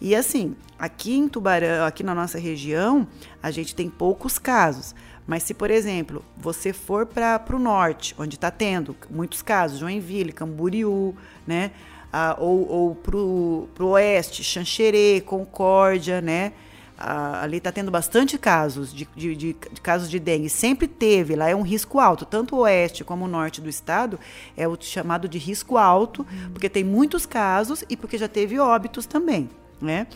E 0.00 0.14
assim, 0.14 0.56
aqui 0.78 1.16
em 1.16 1.28
Tubarão, 1.28 1.84
aqui 1.86 2.02
na 2.02 2.14
nossa 2.14 2.38
região, 2.38 3.06
a 3.42 3.50
gente 3.50 3.74
tem 3.74 3.88
poucos 3.88 4.38
casos. 4.38 4.94
Mas 5.26 5.44
se, 5.44 5.54
por 5.54 5.70
exemplo, 5.70 6.24
você 6.36 6.72
for 6.72 7.06
para 7.06 7.40
o 7.54 7.58
norte, 7.58 8.14
onde 8.18 8.34
está 8.34 8.50
tendo 8.50 8.96
muitos 9.08 9.40
casos, 9.42 9.78
Joinville, 9.78 10.32
Camboriú, 10.32 11.14
né? 11.46 11.70
Ah, 12.12 12.36
ou 12.38 12.68
ou 12.68 12.94
para 12.96 13.16
o 13.16 13.68
oeste, 13.92 14.42
Xanxerê, 14.44 15.22
Concórdia, 15.24 16.20
né? 16.20 16.52
Ah, 16.98 17.40
ali 17.42 17.56
está 17.56 17.72
tendo 17.72 17.90
bastante 17.90 18.36
casos 18.36 18.92
de, 18.92 19.08
de, 19.16 19.34
de- 19.34 19.56
de 19.72 19.80
casos 19.80 20.10
de 20.10 20.18
dengue. 20.20 20.48
Sempre 20.50 20.86
teve, 20.86 21.34
lá 21.34 21.48
é 21.48 21.54
um 21.56 21.62
risco 21.62 21.98
alto. 21.98 22.24
Tanto 22.26 22.54
o 22.56 22.58
oeste 22.60 23.02
como 23.02 23.24
o 23.24 23.28
norte 23.28 23.60
do 23.60 23.68
estado 23.68 24.20
é 24.56 24.68
o 24.68 24.76
chamado 24.80 25.28
de 25.28 25.38
risco 25.38 25.78
alto, 25.78 26.26
porque 26.52 26.68
tem 26.68 26.84
muitos 26.84 27.24
casos 27.26 27.82
e 27.88 27.96
porque 27.96 28.18
já 28.18 28.28
teve 28.28 28.58
óbitos 28.58 29.06
também, 29.06 29.48
né? 29.80 30.06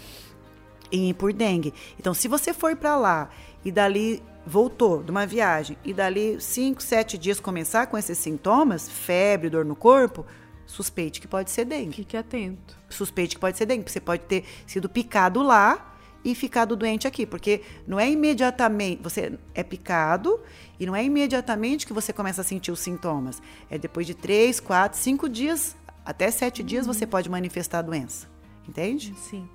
E 0.93 1.13
por 1.15 1.33
dengue. 1.33 1.75
Então, 1.99 2.15
se 2.15 2.29
você 2.29 2.53
for 2.53 2.77
para 2.77 2.97
lá 2.97 3.31
e 3.67 3.73
dali 3.73 4.23
voltou 4.47 5.03
de 5.03 5.11
uma 5.11 5.27
viagem 5.27 5.77
e 5.85 5.93
dali 5.93 6.41
5, 6.41 6.81
7 6.81 7.19
dias 7.19 7.41
começar 7.41 7.89
com 7.89 7.99
esses 7.99 8.17
sintomas, 8.17 8.89
febre, 8.89 9.51
dor 9.51 9.65
no 9.65 9.75
corpo, 9.75 10.25
suspeite 10.65 11.21
que 11.21 11.27
pode 11.27 11.51
ser 11.51 11.65
dengue 11.65 11.97
Fique 11.97 12.17
atento. 12.17 12.79
suspeite 12.89 13.35
que 13.35 13.41
pode 13.41 13.59
ser 13.59 13.67
dengue, 13.67 13.83
porque 13.83 13.93
você 13.93 14.01
pode 14.01 14.23
ter 14.23 14.45
sido 14.69 14.89
picado 14.89 15.43
lá 15.43 15.97
e 16.25 16.33
ficado 16.33 16.77
doente 16.77 17.09
aqui, 17.09 17.27
porque 17.27 17.61
não 17.89 17.99
é 17.99 18.09
imediatamente, 18.09 19.03
você 19.03 19.37
é 19.53 19.65
picado 19.65 20.41
e 20.79 20.87
não 20.87 20.95
é 20.95 21.03
imediatamente 21.03 21.85
que 21.85 21.93
você 21.93 22.13
começa 22.13 22.43
a 22.43 22.45
sentir 22.45 22.71
os 22.71 22.79
sintomas. 22.79 23.43
É 23.69 23.77
depois 23.77 24.07
de 24.07 24.15
três, 24.15 24.61
quatro, 24.61 24.97
cinco 24.97 25.29
dias, 25.29 25.75
até 26.05 26.31
sete 26.31 26.63
dias 26.63 26.87
você 26.87 27.05
pode 27.05 27.29
manifestar 27.29 27.81
a 27.81 27.83
doença. 27.83 28.29
Entende? 28.69 29.13
Sim. 29.17 29.49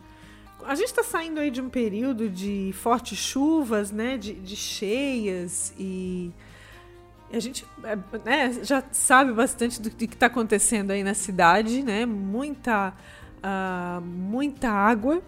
A 0.65 0.76
gente 0.76 0.88
está 0.88 1.04
saindo 1.04 1.39
aí 1.39 1.50
de 1.50 1.62
um 1.62 1.69
período 1.69 2.30
de 2.30 2.71
fortes 2.74 3.17
chuvas, 3.17 3.91
né? 3.91 4.17
De, 4.17 4.34
de 4.34 4.56
cheias 4.56 5.74
e 5.78 6.32
a 7.34 7.39
gente 7.39 7.65
é, 7.84 7.97
né, 8.26 8.54
já 8.62 8.84
sabe 8.91 9.32
bastante 9.32 9.82
do 9.82 9.89
que 9.89 10.06
está 10.06 10.26
acontecendo 10.26 10.91
aí 10.91 11.04
na 11.04 11.13
cidade, 11.13 11.82
né? 11.82 12.06
Muita, 12.06 12.93
ah, 13.41 14.02
muita 14.04 14.69
água, 14.69 15.21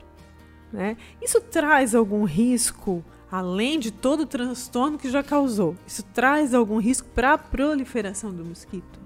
né? 0.72 0.98
Isso 1.22 1.40
traz 1.40 1.96
algum 1.96 2.26
risco, 2.26 3.04
além 3.32 3.80
de 3.80 3.92
todo 3.92 4.22
o 4.22 4.26
transtorno 4.26 4.98
que 4.98 5.10
já 5.10 5.24
causou? 5.24 5.76
Isso 5.88 6.04
traz 6.14 6.54
algum 6.54 6.78
risco 6.78 7.08
para 7.10 7.34
a 7.34 7.38
proliferação 7.38 8.34
do 8.34 8.44
mosquito? 8.44 9.00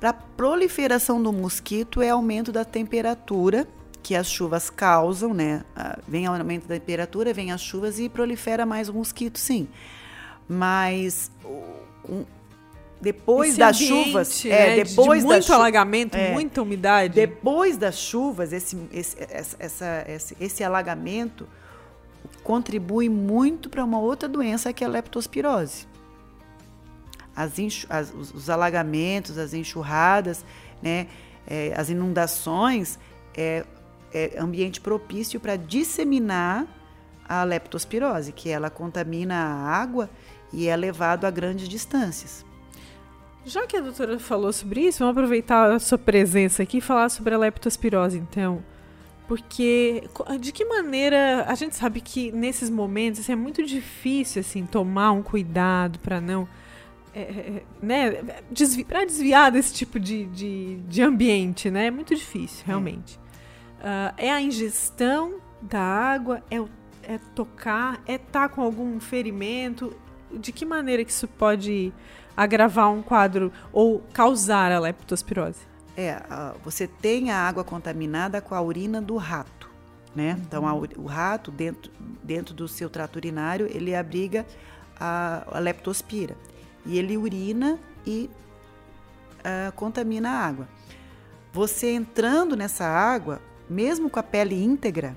Para 0.00 0.12
proliferação 0.12 1.22
do 1.22 1.32
mosquito 1.32 2.00
é 2.00 2.10
aumento 2.10 2.52
da 2.52 2.64
temperatura 2.64 3.66
que 4.06 4.14
as 4.14 4.28
chuvas 4.30 4.70
causam, 4.70 5.34
né? 5.34 5.64
Ah, 5.74 5.98
Vem 6.06 6.26
aumento 6.26 6.68
da 6.68 6.76
temperatura, 6.76 7.34
vem 7.34 7.50
as 7.50 7.60
chuvas 7.60 7.98
e 7.98 8.08
prolifera 8.08 8.64
mais 8.64 8.88
o 8.88 8.94
mosquito, 8.94 9.36
sim. 9.36 9.66
Mas 10.48 11.28
o- 11.44 11.64
um- 12.08 12.24
depois 13.00 13.50
Esse 13.50 13.58
das 13.58 13.76
ambiente, 13.76 14.04
chuvas, 14.04 14.44
né, 14.44 14.50
é, 14.50 14.84
de- 14.84 14.90
depois 14.90 15.22
de 15.24 15.28
das 15.28 15.38
muito 15.38 15.52
alagamento, 15.52 16.16
é. 16.16 16.32
muita 16.32 16.62
umidade. 16.62 17.14
depois 17.14 17.76
das 17.76 17.96
chuvas, 17.98 18.52
esse, 18.52 18.78
esse, 18.92 19.16
essa, 19.28 19.56
essa- 19.58 20.04
esse, 20.06 20.36
esse 20.40 20.62
alagamento 20.62 21.48
contribui 22.44 23.08
muito 23.08 23.68
para 23.68 23.84
uma 23.84 23.98
outra 23.98 24.28
doença 24.28 24.72
que 24.72 24.84
é 24.84 24.86
a 24.86 24.90
leptospirose. 24.90 25.84
As 27.34 27.58
enxu- 27.58 27.88
as- 27.90 28.14
os, 28.14 28.32
os 28.32 28.48
alagamentos, 28.48 29.36
as 29.36 29.52
enxurradas, 29.52 30.44
né, 30.80 31.08
é, 31.44 31.74
as 31.76 31.90
inundações 31.90 33.00
é, 33.36 33.64
é 34.16 34.38
ambiente 34.38 34.80
propício 34.80 35.38
para 35.38 35.56
disseminar 35.56 36.66
a 37.28 37.44
leptospirose, 37.44 38.32
que 38.32 38.48
ela 38.48 38.70
contamina 38.70 39.34
a 39.34 39.76
água 39.76 40.08
e 40.52 40.68
é 40.68 40.76
levado 40.76 41.24
a 41.24 41.30
grandes 41.30 41.68
distâncias. 41.68 42.44
Já 43.44 43.66
que 43.66 43.76
a 43.76 43.80
doutora 43.80 44.18
falou 44.18 44.52
sobre 44.52 44.80
isso, 44.80 45.00
vamos 45.00 45.16
aproveitar 45.16 45.70
a 45.70 45.78
sua 45.78 45.98
presença 45.98 46.62
aqui 46.62 46.78
e 46.78 46.80
falar 46.80 47.08
sobre 47.08 47.34
a 47.34 47.38
leptospirose, 47.38 48.18
então. 48.18 48.62
Porque 49.28 50.04
de 50.40 50.52
que 50.52 50.64
maneira 50.64 51.44
a 51.46 51.54
gente 51.54 51.76
sabe 51.76 52.00
que 52.00 52.32
nesses 52.32 52.70
momentos 52.70 53.20
assim, 53.20 53.32
é 53.32 53.36
muito 53.36 53.64
difícil 53.64 54.40
assim 54.40 54.64
tomar 54.64 55.12
um 55.12 55.22
cuidado 55.22 55.98
para 55.98 56.20
não 56.20 56.48
é, 57.12 57.20
é, 57.20 57.62
né, 57.82 58.42
desvi 58.50 58.84
para 58.84 59.04
desviar 59.04 59.50
desse 59.50 59.72
tipo 59.72 59.98
de, 59.98 60.26
de, 60.26 60.76
de 60.88 61.02
ambiente, 61.02 61.70
né? 61.70 61.86
É 61.86 61.90
muito 61.90 62.14
difícil, 62.14 62.62
realmente. 62.66 63.18
Ah, 63.88 64.12
é 64.16 64.32
a 64.32 64.40
ingestão 64.42 65.36
da 65.62 65.80
água, 65.80 66.42
é, 66.50 66.56
é 67.04 67.20
tocar, 67.36 68.02
é 68.04 68.14
estar 68.16 68.48
com 68.48 68.60
algum 68.60 68.98
ferimento. 68.98 69.94
De 70.32 70.50
que 70.50 70.64
maneira 70.66 71.04
que 71.04 71.12
isso 71.12 71.28
pode 71.28 71.92
agravar 72.36 72.90
um 72.90 73.00
quadro 73.00 73.52
ou 73.72 74.00
causar 74.12 74.72
a 74.72 74.80
leptospirose? 74.80 75.60
É, 75.96 76.20
a- 76.28 76.54
você 76.64 76.88
tem 76.88 77.30
a 77.30 77.38
água 77.38 77.62
contaminada 77.62 78.40
com 78.40 78.56
a 78.56 78.60
urina 78.60 79.00
do 79.00 79.16
rato, 79.16 79.70
né? 80.16 80.36
Então, 80.40 80.66
a 80.66 80.74
o 80.74 81.06
rato, 81.06 81.52
dentro, 81.52 81.92
dentro 82.24 82.52
do 82.54 82.66
seu 82.66 82.90
trato 82.90 83.14
urinário, 83.14 83.68
ele 83.70 83.94
abriga 83.94 84.44
a, 84.98 85.44
a 85.46 85.60
leptospira. 85.60 86.36
E 86.84 86.98
ele 86.98 87.16
urina 87.16 87.78
e 88.04 88.28
ah, 89.44 89.70
contamina 89.76 90.28
a 90.30 90.44
água. 90.44 90.68
Você 91.52 91.92
entrando 91.92 92.56
nessa 92.56 92.84
água, 92.84 93.40
mesmo 93.68 94.08
com 94.08 94.18
a 94.18 94.22
pele 94.22 94.62
íntegra, 94.62 95.16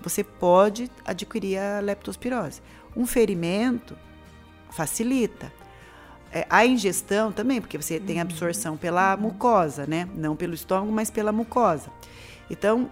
você 0.00 0.22
pode 0.22 0.90
adquirir 1.04 1.58
a 1.58 1.80
leptospirose. 1.80 2.62
Um 2.96 3.06
ferimento 3.06 3.96
facilita. 4.70 5.52
É, 6.32 6.46
a 6.50 6.66
ingestão 6.66 7.32
também, 7.32 7.60
porque 7.60 7.76
você 7.80 7.98
tem 7.98 8.20
absorção 8.20 8.76
pela 8.76 9.16
mucosa, 9.16 9.86
né? 9.86 10.08
Não 10.14 10.36
pelo 10.36 10.54
estômago, 10.54 10.92
mas 10.92 11.10
pela 11.10 11.32
mucosa. 11.32 11.90
Então, 12.50 12.90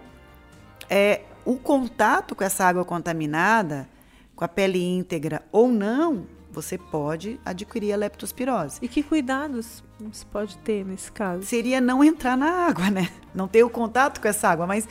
é, 0.89 1.21
o 1.45 1.55
contato 1.57 2.35
com 2.35 2.43
essa 2.43 2.65
água 2.65 2.83
contaminada, 2.83 3.87
com 4.35 4.43
a 4.43 4.47
pele 4.47 4.83
íntegra 4.83 5.43
ou 5.51 5.69
não, 5.69 6.25
você 6.51 6.77
pode 6.77 7.39
adquirir 7.45 7.93
a 7.93 7.97
leptospirose. 7.97 8.79
E 8.81 8.87
que 8.87 9.03
cuidados 9.03 9.83
se 10.11 10.25
pode 10.25 10.57
ter 10.59 10.85
nesse 10.85 11.11
caso? 11.11 11.43
Seria 11.43 11.79
não 11.79 12.03
entrar 12.03 12.37
na 12.37 12.67
água, 12.67 12.89
né? 12.89 13.09
Não 13.33 13.47
ter 13.47 13.63
o 13.63 13.69
contato 13.69 14.19
com 14.19 14.27
essa 14.27 14.49
água, 14.49 14.67
mas 14.67 14.87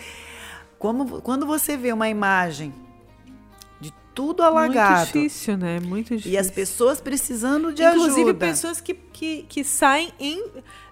como, 0.78 1.20
quando 1.20 1.46
você 1.46 1.76
vê 1.76 1.92
uma 1.92 2.08
imagem 2.08 2.74
de 3.80 3.92
tudo 4.14 4.42
alagado. 4.42 5.00
Muito 5.00 5.06
difícil, 5.06 5.56
né? 5.58 5.80
Muito 5.80 6.16
difícil. 6.16 6.32
E 6.32 6.38
as 6.38 6.50
pessoas 6.50 7.00
precisando 7.00 7.72
de 7.72 7.82
Inclusive, 7.82 8.04
ajuda. 8.04 8.20
Inclusive, 8.20 8.34
pessoas 8.34 8.80
que, 8.80 8.94
que, 8.94 9.42
que 9.42 9.64
saem 9.64 10.12
em. 10.18 10.42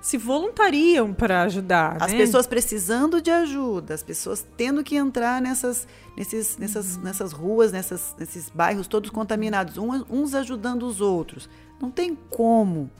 se 0.01 0.19
voluntariam 0.19 1.13
para 1.15 1.43
ajudar. 1.43 1.97
As 2.01 2.13
né? 2.13 2.19
pessoas 2.19 2.47
precisando 2.47 3.21
de 3.21 3.31
ajuda, 3.31 3.95
as 3.95 4.03
pessoas 4.03 4.47
tendo 4.57 4.83
que 4.85 4.97
entrar 4.97 5.41
nessas, 5.41 5.89
nesses, 6.17 6.59
nessas, 6.59 6.99
nessas 6.99 7.33
ruas, 7.33 7.73
nessas, 7.73 8.15
nesses 8.19 8.51
bairros 8.51 8.87
todos 8.87 9.09
contaminados, 9.09 9.79
uns 9.79 10.35
ajudando 10.35 10.83
os 10.85 11.01
outros. 11.01 11.49
Não 11.81 11.91
tem 11.91 12.15
como. 12.29 12.91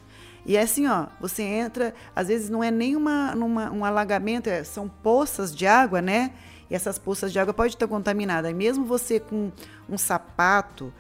E 0.45 0.57
é 0.57 0.63
assim, 0.63 0.87
ó, 0.87 1.07
você 1.21 1.43
entra, 1.43 1.95
às 2.15 2.29
vezes 2.29 2.51
não 2.51 2.63
é 2.63 2.71
nem 2.71 2.97
uma, 2.97 3.35
numa, 3.35 3.71
um 3.71 3.85
alagamento, 3.85 4.49
é, 4.49 4.65
são 4.65 4.89
poças 4.89 5.55
de 5.55 5.67
água, 5.67 6.03
né? 6.03 6.33
E 6.69 6.75
essas 6.75 6.99
poças 6.99 7.33
de 7.33 7.39
água 7.39 7.55
podem 7.55 7.71
estar 7.71 7.87
contaminadas. 7.87 8.51
E 8.51 8.55
mesmo 8.55 8.85
você 8.85 9.21
com 9.21 9.53
um 9.89 9.99
sapato 9.99 10.93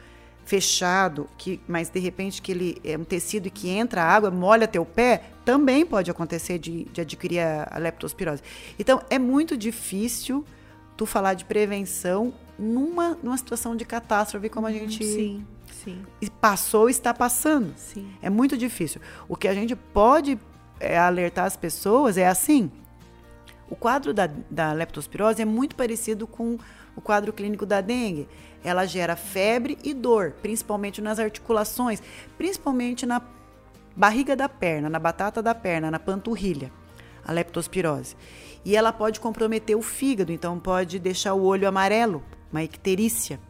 fechado, 0.44 1.28
que, 1.38 1.60
mas 1.66 1.88
de 1.88 1.98
repente 1.98 2.42
que 2.42 2.52
ele 2.52 2.80
é 2.84 2.96
um 2.96 3.04
tecido 3.04 3.50
que 3.50 3.68
entra 3.68 4.02
água, 4.02 4.30
molha 4.30 4.68
teu 4.68 4.84
pé, 4.84 5.24
também 5.44 5.86
pode 5.86 6.10
acontecer 6.10 6.58
de, 6.58 6.84
de 6.84 7.00
adquirir 7.00 7.40
a, 7.40 7.68
a 7.70 7.78
leptospirose. 7.78 8.42
Então, 8.78 9.02
é 9.08 9.18
muito 9.18 9.56
difícil 9.56 10.44
tu 10.96 11.06
falar 11.06 11.34
de 11.34 11.44
prevenção 11.44 12.32
numa, 12.58 13.18
numa 13.22 13.36
situação 13.36 13.74
de 13.74 13.84
catástrofe 13.84 14.48
como 14.48 14.66
a 14.66 14.70
uhum, 14.70 14.78
gente 14.78 15.04
sim, 15.04 15.46
sim. 15.84 16.04
passou 16.40 16.88
e 16.88 16.92
está 16.92 17.12
passando. 17.12 17.72
Sim. 17.76 18.10
É 18.20 18.30
muito 18.30 18.56
difícil. 18.56 19.00
O 19.28 19.36
que 19.36 19.48
a 19.48 19.54
gente 19.54 19.74
pode 19.76 20.38
é, 20.80 20.98
alertar 20.98 21.46
as 21.46 21.56
pessoas 21.56 22.16
é 22.16 22.26
assim. 22.26 22.70
O 23.68 23.76
quadro 23.76 24.12
da, 24.12 24.28
da 24.50 24.72
leptospirose 24.72 25.40
é 25.40 25.44
muito 25.44 25.74
parecido 25.74 26.26
com 26.26 26.58
o 26.94 27.00
quadro 27.00 27.32
clínico 27.32 27.64
da 27.64 27.80
dengue. 27.80 28.28
Ela 28.62 28.84
gera 28.86 29.16
febre 29.16 29.78
e 29.82 29.94
dor, 29.94 30.34
principalmente 30.42 31.00
nas 31.00 31.18
articulações, 31.18 32.02
principalmente 32.36 33.06
na 33.06 33.22
barriga 33.96 34.36
da 34.36 34.48
perna, 34.48 34.88
na 34.88 34.98
batata 34.98 35.42
da 35.42 35.54
perna, 35.54 35.90
na 35.90 35.98
panturrilha, 35.98 36.70
a 37.24 37.32
leptospirose. 37.32 38.16
E 38.64 38.76
ela 38.76 38.92
pode 38.92 39.20
comprometer 39.20 39.76
o 39.76 39.82
fígado, 39.82 40.32
então 40.32 40.58
pode 40.58 40.98
deixar 40.98 41.34
o 41.34 41.42
olho 41.42 41.66
amarelo, 41.66 42.22
uma 42.50 42.62
icterícia, 42.62 43.40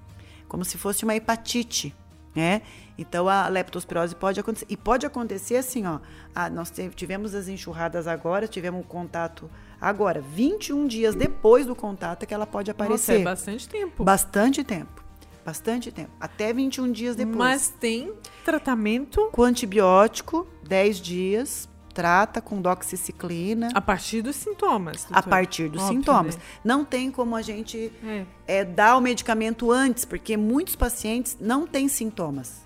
como 0.48 0.64
se 0.64 0.78
fosse 0.78 1.04
uma 1.04 1.14
hepatite, 1.14 1.94
né? 2.34 2.62
Então 2.96 3.28
a 3.28 3.48
leptospirose 3.48 4.14
pode 4.14 4.40
acontecer. 4.40 4.66
E 4.68 4.76
pode 4.76 5.06
acontecer 5.06 5.56
assim, 5.56 5.86
ó. 5.86 5.98
Ah, 6.34 6.48
nós 6.48 6.72
tivemos 6.94 7.34
as 7.34 7.48
enxurradas 7.48 8.06
agora, 8.06 8.46
tivemos 8.46 8.80
um 8.80 8.84
contato 8.84 9.50
agora, 9.80 10.20
21 10.20 10.86
dias 10.86 11.14
depois 11.14 11.66
do 11.66 11.74
contato 11.74 12.22
é 12.22 12.26
que 12.26 12.34
ela 12.34 12.46
pode 12.46 12.70
aparecer. 12.70 13.12
Nossa, 13.12 13.20
é 13.20 13.24
bastante 13.24 13.68
tempo. 13.68 14.04
Bastante 14.04 14.64
tempo. 14.64 15.02
Bastante 15.44 15.90
tempo. 15.90 16.10
Até 16.20 16.52
21 16.52 16.92
dias 16.92 17.16
depois. 17.16 17.36
Mas 17.36 17.68
tem 17.68 18.12
tratamento? 18.44 19.28
Com 19.32 19.42
antibiótico, 19.42 20.46
10 20.62 21.00
dias 21.00 21.71
trata 21.94 22.40
com 22.40 22.60
doxiciclina. 22.60 23.68
A 23.74 23.80
partir 23.80 24.22
dos 24.22 24.36
sintomas. 24.36 25.04
Doutor. 25.04 25.18
A 25.18 25.22
partir 25.22 25.68
dos 25.68 25.82
Óbvio, 25.82 25.96
sintomas. 25.98 26.36
Né? 26.36 26.42
Não 26.64 26.84
tem 26.84 27.10
como 27.10 27.36
a 27.36 27.42
gente 27.42 27.92
é. 28.04 28.26
É, 28.46 28.64
dar 28.64 28.96
o 28.96 29.00
medicamento 29.00 29.70
antes, 29.70 30.04
porque 30.04 30.36
muitos 30.36 30.76
pacientes 30.76 31.36
não 31.40 31.66
têm 31.66 31.88
sintomas. 31.88 32.62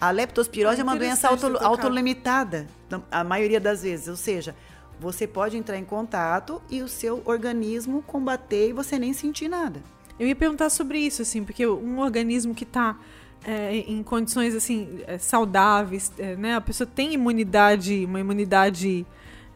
A 0.00 0.10
leptospirose 0.10 0.78
é, 0.78 0.80
é 0.80 0.84
uma 0.84 0.96
doença 0.96 1.28
auto, 1.28 1.56
autolimitada, 1.58 2.68
a 3.10 3.24
maioria 3.24 3.60
das 3.60 3.82
vezes. 3.82 4.08
Ou 4.08 4.16
seja, 4.16 4.54
você 5.00 5.26
pode 5.26 5.56
entrar 5.56 5.76
em 5.76 5.84
contato 5.84 6.62
e 6.70 6.82
o 6.82 6.88
seu 6.88 7.22
organismo 7.24 8.02
combater 8.02 8.68
e 8.68 8.72
você 8.72 8.98
nem 8.98 9.12
sentir 9.12 9.48
nada. 9.48 9.82
Eu 10.18 10.26
ia 10.26 10.36
perguntar 10.36 10.68
sobre 10.70 10.98
isso, 10.98 11.22
assim, 11.22 11.44
porque 11.44 11.66
um 11.66 12.00
organismo 12.00 12.54
que 12.54 12.64
está 12.64 12.98
é, 13.44 13.76
em 13.76 14.02
condições 14.02 14.54
assim 14.54 15.00
é, 15.06 15.18
saudáveis, 15.18 16.12
é, 16.18 16.36
né? 16.36 16.54
A 16.54 16.60
pessoa 16.60 16.88
tem 16.92 17.14
imunidade, 17.14 18.04
uma 18.04 18.20
imunidade 18.20 19.06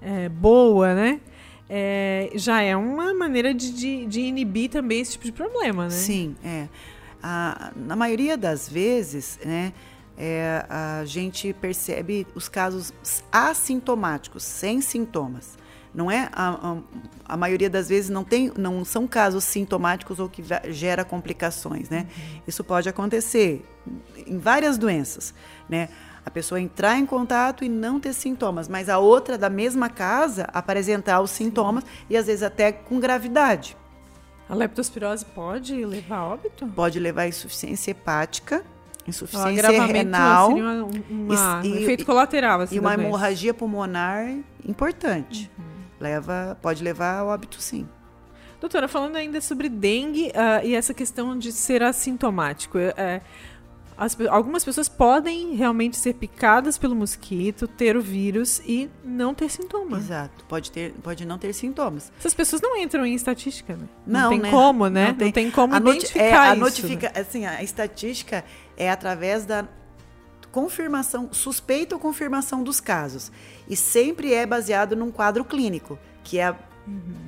é, 0.00 0.28
boa, 0.28 0.94
né? 0.94 1.20
É, 1.68 2.30
já 2.34 2.60
é 2.60 2.76
uma 2.76 3.14
maneira 3.14 3.54
de, 3.54 3.72
de, 3.72 4.06
de, 4.06 4.20
inibir 4.20 4.70
também 4.70 5.00
esse 5.00 5.12
tipo 5.12 5.24
de 5.24 5.32
problema, 5.32 5.84
né? 5.84 5.90
Sim, 5.90 6.36
é. 6.44 6.68
A, 7.22 7.72
na 7.74 7.96
maioria 7.96 8.36
das 8.36 8.68
vezes, 8.68 9.38
né? 9.44 9.72
É, 10.18 10.66
a 10.68 11.04
gente 11.06 11.52
percebe 11.54 12.26
os 12.34 12.48
casos 12.48 12.92
assintomáticos, 13.32 14.42
sem 14.42 14.80
sintomas. 14.82 15.56
Não 15.94 16.10
é 16.10 16.28
a, 16.32 16.48
a, 16.50 16.76
a, 17.34 17.36
maioria 17.36 17.68
das 17.68 17.88
vezes 17.88 18.08
não 18.08 18.24
tem, 18.24 18.50
não 18.56 18.82
são 18.84 19.06
casos 19.06 19.44
sintomáticos 19.44 20.18
ou 20.18 20.28
que 20.28 20.42
gera 20.70 21.04
complicações, 21.04 21.90
né? 21.90 22.06
Uhum. 22.08 22.40
Isso 22.46 22.64
pode 22.64 22.88
acontecer 22.88 23.62
em 24.26 24.38
várias 24.38 24.78
doenças, 24.78 25.34
né? 25.68 25.90
A 26.24 26.30
pessoa 26.30 26.60
entrar 26.60 26.98
em 26.98 27.04
contato 27.04 27.62
e 27.62 27.68
não 27.68 28.00
ter 28.00 28.14
sintomas, 28.14 28.68
mas 28.68 28.88
a 28.88 28.98
outra 28.98 29.36
da 29.36 29.50
mesma 29.50 29.90
casa 29.90 30.48
apresentar 30.52 31.20
os 31.20 31.30
sintomas 31.30 31.84
e 32.08 32.16
às 32.16 32.26
vezes 32.26 32.42
até 32.42 32.72
com 32.72 32.98
gravidade. 32.98 33.76
A 34.48 34.54
leptospirose 34.54 35.24
pode 35.24 35.84
levar 35.84 36.18
a 36.18 36.26
óbito? 36.26 36.66
Pode 36.68 36.98
levar 37.00 37.22
a 37.22 37.28
insuficiência 37.28 37.90
hepática, 37.90 38.64
insuficiência 39.06 39.82
renal, 39.84 40.48
seria 40.48 40.64
uma, 40.64 40.90
uma, 41.10 41.60
e, 41.64 41.72
um 41.72 41.76
efeito 41.76 42.06
colateral 42.06 42.60
assim, 42.60 42.76
e 42.76 42.78
uma 42.78 42.94
hemorragia 42.94 43.52
pulmonar 43.52 44.26
importante. 44.64 45.50
Uhum 45.58 45.72
leva, 46.02 46.58
pode 46.60 46.82
levar 46.82 47.18
ao 47.18 47.28
óbito 47.28 47.62
sim. 47.62 47.88
Doutora, 48.60 48.86
falando 48.86 49.16
ainda 49.16 49.40
sobre 49.40 49.68
dengue 49.68 50.28
uh, 50.28 50.64
e 50.64 50.74
essa 50.74 50.92
questão 50.92 51.36
de 51.36 51.50
ser 51.50 51.82
assintomático, 51.82 52.78
é, 52.78 53.20
as, 53.96 54.16
algumas 54.28 54.64
pessoas 54.64 54.88
podem 54.88 55.54
realmente 55.54 55.96
ser 55.96 56.14
picadas 56.14 56.78
pelo 56.78 56.94
mosquito, 56.94 57.66
ter 57.66 57.96
o 57.96 58.00
vírus 58.00 58.60
e 58.66 58.90
não 59.04 59.34
ter 59.34 59.48
sintomas. 59.48 60.04
Exato, 60.04 60.44
pode, 60.44 60.70
ter, 60.70 60.92
pode 61.02 61.24
não 61.26 61.38
ter 61.38 61.52
sintomas. 61.52 62.12
Essas 62.18 62.34
pessoas 62.34 62.62
não 62.62 62.76
entram 62.76 63.04
em 63.04 63.14
estatística, 63.14 63.76
né? 63.76 63.88
Não, 64.06 64.20
não 64.22 64.28
tem 64.30 64.38
né? 64.40 64.50
como, 64.50 64.88
né? 64.88 65.08
Não 65.08 65.14
tem, 65.14 65.26
não 65.26 65.32
tem 65.32 65.50
como 65.50 65.74
a 65.74 65.78
identificar 65.78 66.24
é, 66.24 66.34
a 66.34 66.52
isso. 66.52 66.60
Notifica, 66.60 67.12
né? 67.14 67.20
assim, 67.20 67.46
a 67.46 67.62
estatística 67.62 68.44
é 68.76 68.90
através 68.90 69.44
da 69.44 69.66
confirmação, 70.52 71.30
suspeita 71.32 71.96
ou 71.96 72.00
confirmação 72.00 72.62
dos 72.62 72.78
casos. 72.78 73.32
E 73.68 73.74
sempre 73.74 74.32
é 74.32 74.46
baseado 74.46 74.94
num 74.94 75.10
quadro 75.10 75.44
clínico, 75.44 75.98
que 76.22 76.38
é 76.38 76.54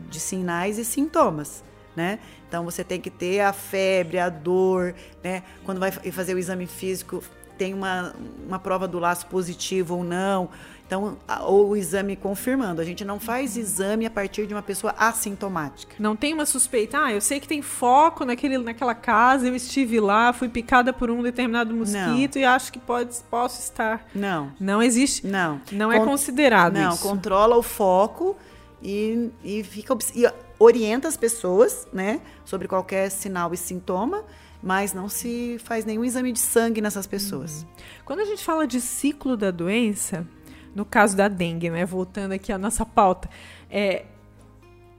de 0.08 0.20
sinais 0.20 0.78
e 0.78 0.84
sintomas. 0.84 1.64
Né? 1.96 2.18
Então 2.48 2.64
você 2.64 2.84
tem 2.84 3.00
que 3.00 3.10
ter 3.10 3.40
a 3.40 3.52
febre, 3.52 4.18
a 4.18 4.28
dor, 4.28 4.94
né? 5.22 5.44
Quando 5.64 5.78
vai 5.78 5.92
fazer 5.92 6.34
o 6.34 6.38
exame 6.38 6.66
físico, 6.66 7.22
tem 7.56 7.74
uma, 7.74 8.14
uma 8.46 8.58
prova 8.58 8.86
do 8.86 8.98
laço 8.98 9.26
positivo 9.26 9.96
ou 9.96 10.04
não. 10.04 10.48
Então, 10.86 11.16
ou 11.40 11.70
o 11.70 11.76
exame 11.76 12.14
confirmando. 12.14 12.80
A 12.80 12.84
gente 12.84 13.04
não 13.04 13.18
faz 13.18 13.56
exame 13.56 14.04
a 14.04 14.10
partir 14.10 14.46
de 14.46 14.52
uma 14.52 14.62
pessoa 14.62 14.94
assintomática. 14.98 15.94
Não 15.98 16.14
tem 16.14 16.34
uma 16.34 16.44
suspeita. 16.44 16.98
Ah, 16.98 17.12
eu 17.12 17.22
sei 17.22 17.40
que 17.40 17.48
tem 17.48 17.62
foco 17.62 18.24
naquele, 18.24 18.58
naquela 18.58 18.94
casa, 18.94 19.48
eu 19.48 19.56
estive 19.56 19.98
lá, 19.98 20.32
fui 20.32 20.48
picada 20.48 20.92
por 20.92 21.10
um 21.10 21.22
determinado 21.22 21.74
mosquito 21.74 22.34
não. 22.36 22.42
e 22.42 22.44
acho 22.44 22.70
que 22.70 22.78
pode, 22.78 23.16
posso 23.30 23.60
estar. 23.60 24.06
Não. 24.14 24.52
Não 24.60 24.82
existe. 24.82 25.26
Não. 25.26 25.60
Não 25.72 25.90
é 25.90 25.98
Con 25.98 26.04
considerado 26.04 26.74
não, 26.74 26.92
isso. 26.92 27.02
controla 27.02 27.56
o 27.56 27.62
foco 27.62 28.36
e, 28.82 29.30
e 29.42 29.64
fica 29.64 29.96
e 30.14 30.30
orienta 30.58 31.08
as 31.08 31.16
pessoas, 31.16 31.88
né, 31.92 32.20
sobre 32.44 32.68
qualquer 32.68 33.10
sinal 33.10 33.52
e 33.52 33.56
sintoma 33.56 34.22
mas 34.64 34.94
não 34.94 35.10
se 35.10 35.58
faz 35.62 35.84
nenhum 35.84 36.02
exame 36.02 36.32
de 36.32 36.38
sangue 36.40 36.80
nessas 36.80 37.06
pessoas. 37.06 37.62
Uhum. 37.62 37.68
Quando 38.06 38.20
a 38.20 38.24
gente 38.24 38.42
fala 38.42 38.66
de 38.66 38.80
ciclo 38.80 39.36
da 39.36 39.50
doença, 39.50 40.26
no 40.74 40.86
caso 40.86 41.14
da 41.14 41.28
dengue, 41.28 41.68
né? 41.68 41.84
Voltando 41.84 42.32
aqui 42.32 42.50
à 42.50 42.56
nossa 42.56 42.86
pauta, 42.86 43.28
é, 43.70 44.06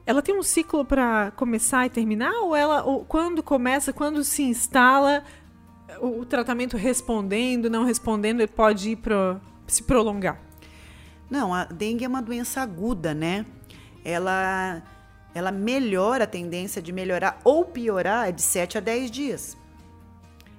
ela 0.05 0.21
tem 0.21 0.37
um 0.37 0.43
ciclo 0.43 0.85
para 0.85 1.31
começar 1.31 1.83
e 1.87 1.89
terminar 1.89 2.31
ou 2.43 2.55
ela 2.55 2.83
ou 2.83 3.03
quando 3.03 3.41
começa, 3.41 3.91
quando 3.91 4.23
se 4.23 4.43
instala 4.43 5.23
o, 5.99 6.19
o 6.19 6.25
tratamento 6.25 6.77
respondendo, 6.77 7.67
não 7.67 7.85
respondendo, 7.85 8.41
ele 8.41 8.47
pode 8.47 8.91
ir 8.91 8.97
pro, 8.97 9.41
se 9.65 9.81
prolongar? 9.81 10.39
Não, 11.27 11.51
a 11.51 11.65
dengue 11.65 12.05
é 12.05 12.07
uma 12.07 12.21
doença 12.21 12.61
aguda, 12.61 13.15
né? 13.15 13.47
Ela 14.03 14.83
ela 15.35 15.51
melhora 15.51 16.23
a 16.23 16.27
tendência 16.27 16.81
de 16.81 16.93
melhorar 16.93 17.39
ou 17.43 17.65
piorar 17.65 18.29
é 18.29 18.31
de 18.31 18.41
7 18.41 18.77
a 18.77 18.81
10 18.81 19.11
dias. 19.11 19.57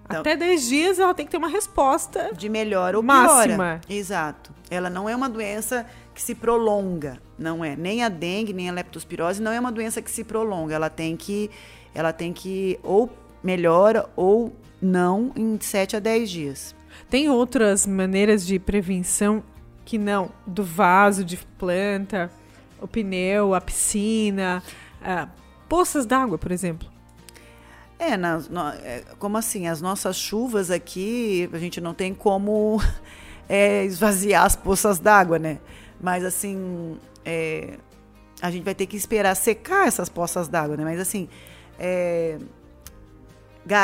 Então, 0.05 0.21
Até 0.21 0.37
10 0.37 0.69
dias 0.69 0.99
ela 1.01 1.15
tem 1.15 1.25
que 1.25 1.33
ter 1.33 1.39
uma 1.39 1.49
resposta 1.49 2.31
de 2.33 2.49
melhora 2.49 2.97
ou 2.97 3.03
máxima. 3.03 3.57
piora. 3.57 3.81
Exato. 3.89 4.53
Ela 4.71 4.89
não 4.89 5.09
é 5.09 5.17
uma 5.17 5.29
doença 5.29 5.85
que 6.15 6.23
se 6.23 6.35
prolonga, 6.35 7.19
não 7.39 7.65
é. 7.65 7.75
Nem 7.75 8.05
a 8.05 8.09
dengue, 8.09 8.53
nem 8.53 8.69
a 8.69 8.73
leptospirose 8.73 9.43
não 9.43 9.51
é 9.51 9.59
uma 9.59 9.73
doença 9.73 10.01
que 10.01 10.11
se 10.11 10.23
prolonga. 10.23 10.75
Ela 10.75 10.91
tem 10.91 11.17
que 11.17 11.51
ela 11.95 12.13
tem 12.13 12.33
que 12.33 12.79
ou 12.83 13.11
melhora 13.43 14.09
ou 14.15 14.55
não 14.81 15.33
em 15.35 15.59
7 15.59 15.97
a 15.97 15.99
10 16.01 16.31
dias. 16.31 16.77
Tem 17.09 17.29
outras 17.31 17.87
maneiras 17.87 18.47
de 18.47 18.59
prevenção 18.59 19.43
que 19.85 19.97
não 19.99 20.31
do 20.47 20.63
vaso 20.63 21.25
de 21.25 21.37
planta, 21.59 22.31
o 22.81 22.87
pneu, 22.87 23.55
a 23.55 23.61
piscina, 23.61 24.63
uh, 25.01 25.29
poças 25.69 26.07
d'água, 26.07 26.39
por 26.39 26.53
exemplo. 26.53 26.89
É, 27.99 28.13
é, 28.85 29.05
como 29.19 29.39
assim? 29.39 29.67
As 29.69 29.81
nossas 29.81 30.17
chuvas 30.17 30.71
aqui, 30.71 31.49
a 31.53 31.59
gente 31.59 31.81
não 31.81 31.95
tem 31.95 32.13
como 32.15 32.81
é, 33.49 33.85
esvaziar 33.85 34.45
as 34.45 34.55
poças 34.55 34.99
d'água, 34.99 35.39
né? 35.39 35.59
Mas 36.01 36.25
assim, 36.25 36.99
é, 37.25 37.79
a 38.41 38.51
gente 38.51 38.65
vai 38.65 38.75
ter 38.75 38.87
que 38.87 38.97
esperar 38.97 39.35
secar 39.35 39.89
essas 39.89 40.09
poças 40.09 40.47
d'água, 40.47 40.77
né? 40.77 40.85
Mas 40.85 41.01
assim, 41.01 41.29
é, 41.79 42.39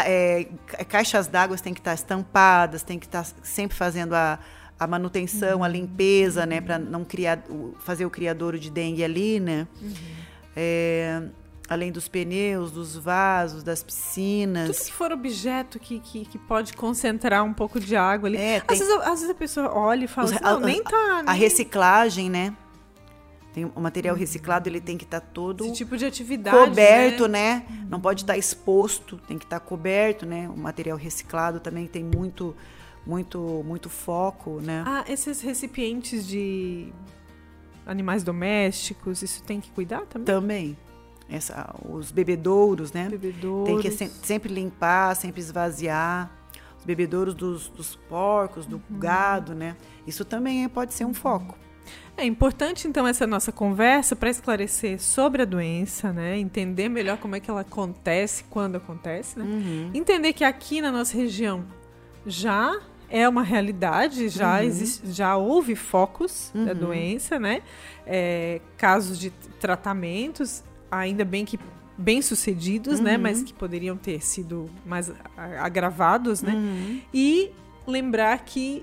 é, 0.06 0.46
caixas 0.88 1.26
d'água 1.26 1.56
têm 1.56 1.72
que 1.72 1.80
estar 1.80 1.94
estampadas, 1.94 2.82
tem 2.82 2.98
que 2.98 3.06
estar 3.06 3.26
sempre 3.42 3.76
fazendo 3.76 4.14
a, 4.14 4.38
a 4.82 4.86
manutenção, 4.86 5.58
uhum. 5.58 5.64
a 5.64 5.68
limpeza, 5.68 6.44
né? 6.44 6.60
Para 6.60 6.78
não 6.78 7.04
criar, 7.04 7.42
fazer 7.80 8.04
o 8.04 8.10
criadouro 8.10 8.58
de 8.58 8.70
dengue 8.70 9.04
ali, 9.04 9.38
né? 9.38 9.66
Uhum. 9.80 9.92
É, 10.56 11.22
além 11.68 11.92
dos 11.92 12.08
pneus, 12.08 12.72
dos 12.72 12.96
vasos, 12.96 13.62
das 13.62 13.82
piscinas. 13.82 14.76
Tudo 14.76 14.86
que 14.86 14.92
for 14.92 15.12
objeto 15.12 15.78
que, 15.78 16.00
que, 16.00 16.24
que 16.24 16.38
pode 16.38 16.74
concentrar 16.74 17.44
um 17.44 17.52
pouco 17.52 17.78
de 17.78 17.96
água 17.96 18.28
ali. 18.28 18.38
É, 18.38 18.60
tem... 18.60 18.74
às, 18.74 18.78
vezes, 18.78 18.94
às, 18.94 19.20
vezes, 19.20 19.30
a 19.30 19.34
pessoa 19.34 19.72
olha 19.74 20.04
e 20.04 20.08
fala 20.08 20.26
Os, 20.26 20.32
assim, 20.32 20.44
não, 20.44 20.56
a, 20.56 20.60
nem 20.60 20.82
tá... 20.82 21.22
Nem... 21.22 21.28
A 21.28 21.32
reciclagem, 21.32 22.28
né? 22.28 22.54
Tem 23.52 23.70
o 23.74 23.80
material 23.80 24.16
reciclado, 24.16 24.68
ele 24.68 24.80
tem 24.80 24.96
que 24.96 25.04
estar 25.04 25.20
tá 25.20 25.26
todo 25.32 25.64
Esse 25.64 25.74
tipo 25.74 25.96
de 25.96 26.06
atividade, 26.06 26.56
coberto, 26.56 27.28
né? 27.28 27.64
né? 27.68 27.86
Não 27.88 28.00
pode 28.00 28.22
estar 28.22 28.32
tá 28.32 28.38
exposto, 28.38 29.18
tem 29.28 29.38
que 29.38 29.44
estar 29.44 29.60
tá 29.60 29.64
coberto, 29.64 30.24
né? 30.24 30.48
O 30.48 30.58
material 30.58 30.96
reciclado 30.96 31.60
também 31.60 31.86
tem 31.86 32.02
muito 32.02 32.56
muito 33.06 33.62
muito 33.66 33.88
foco, 33.88 34.60
né? 34.60 34.84
Ah, 34.86 35.04
esses 35.08 35.40
recipientes 35.40 36.26
de 36.26 36.92
animais 37.86 38.22
domésticos, 38.22 39.22
isso 39.22 39.42
tem 39.42 39.60
que 39.60 39.70
cuidar 39.70 40.02
também? 40.06 40.24
Também. 40.24 40.78
Essa, 41.28 41.74
os 41.88 42.10
bebedouros, 42.10 42.92
né? 42.92 43.08
Bebedouros. 43.08 43.68
Tem 43.68 43.80
que 43.80 43.90
se, 43.90 44.08
sempre 44.22 44.52
limpar, 44.52 45.16
sempre 45.16 45.40
esvaziar. 45.40 46.30
Os 46.78 46.84
bebedouros 46.84 47.34
dos, 47.34 47.68
dos 47.68 47.96
porcos, 47.96 48.66
do 48.66 48.76
uhum. 48.76 48.98
gado, 48.98 49.54
né? 49.54 49.76
Isso 50.06 50.24
também 50.24 50.68
pode 50.68 50.92
ser 50.92 51.04
um 51.04 51.14
foco. 51.14 51.56
É 52.16 52.24
importante, 52.24 52.86
então, 52.86 53.06
essa 53.06 53.26
nossa 53.26 53.50
conversa 53.50 54.14
para 54.14 54.28
esclarecer 54.28 55.00
sobre 55.00 55.42
a 55.42 55.44
doença, 55.44 56.12
né? 56.12 56.38
Entender 56.38 56.88
melhor 56.88 57.16
como 57.16 57.34
é 57.34 57.40
que 57.40 57.50
ela 57.50 57.62
acontece, 57.62 58.44
quando 58.50 58.76
acontece, 58.76 59.38
né? 59.38 59.44
Uhum. 59.44 59.90
Entender 59.94 60.32
que 60.32 60.44
aqui 60.44 60.80
na 60.80 60.92
nossa 60.92 61.16
região 61.16 61.64
já 62.26 62.80
é 63.12 63.28
uma 63.28 63.42
realidade, 63.42 64.28
já, 64.28 64.56
uhum. 64.56 64.62
existe, 64.62 65.12
já 65.12 65.36
houve 65.36 65.76
focos 65.76 66.50
uhum. 66.54 66.64
da 66.64 66.72
doença, 66.72 67.38
né? 67.38 67.62
É, 68.06 68.60
casos 68.76 69.18
de 69.18 69.30
tratamentos, 69.60 70.64
ainda 70.90 71.24
bem 71.24 71.44
que 71.44 71.58
bem 71.96 72.22
sucedidos, 72.22 72.98
né? 72.98 73.16
Mas 73.16 73.38
uhum. 73.38 73.44
que 73.44 73.52
poderiam 73.52 73.96
ter 73.96 74.24
sido 74.24 74.68
mais 74.84 75.12
agravados, 75.36 76.42
né? 76.42 76.54
Uhum. 76.54 77.00
E 77.12 77.52
lembrar 77.86 78.38
que 78.44 78.82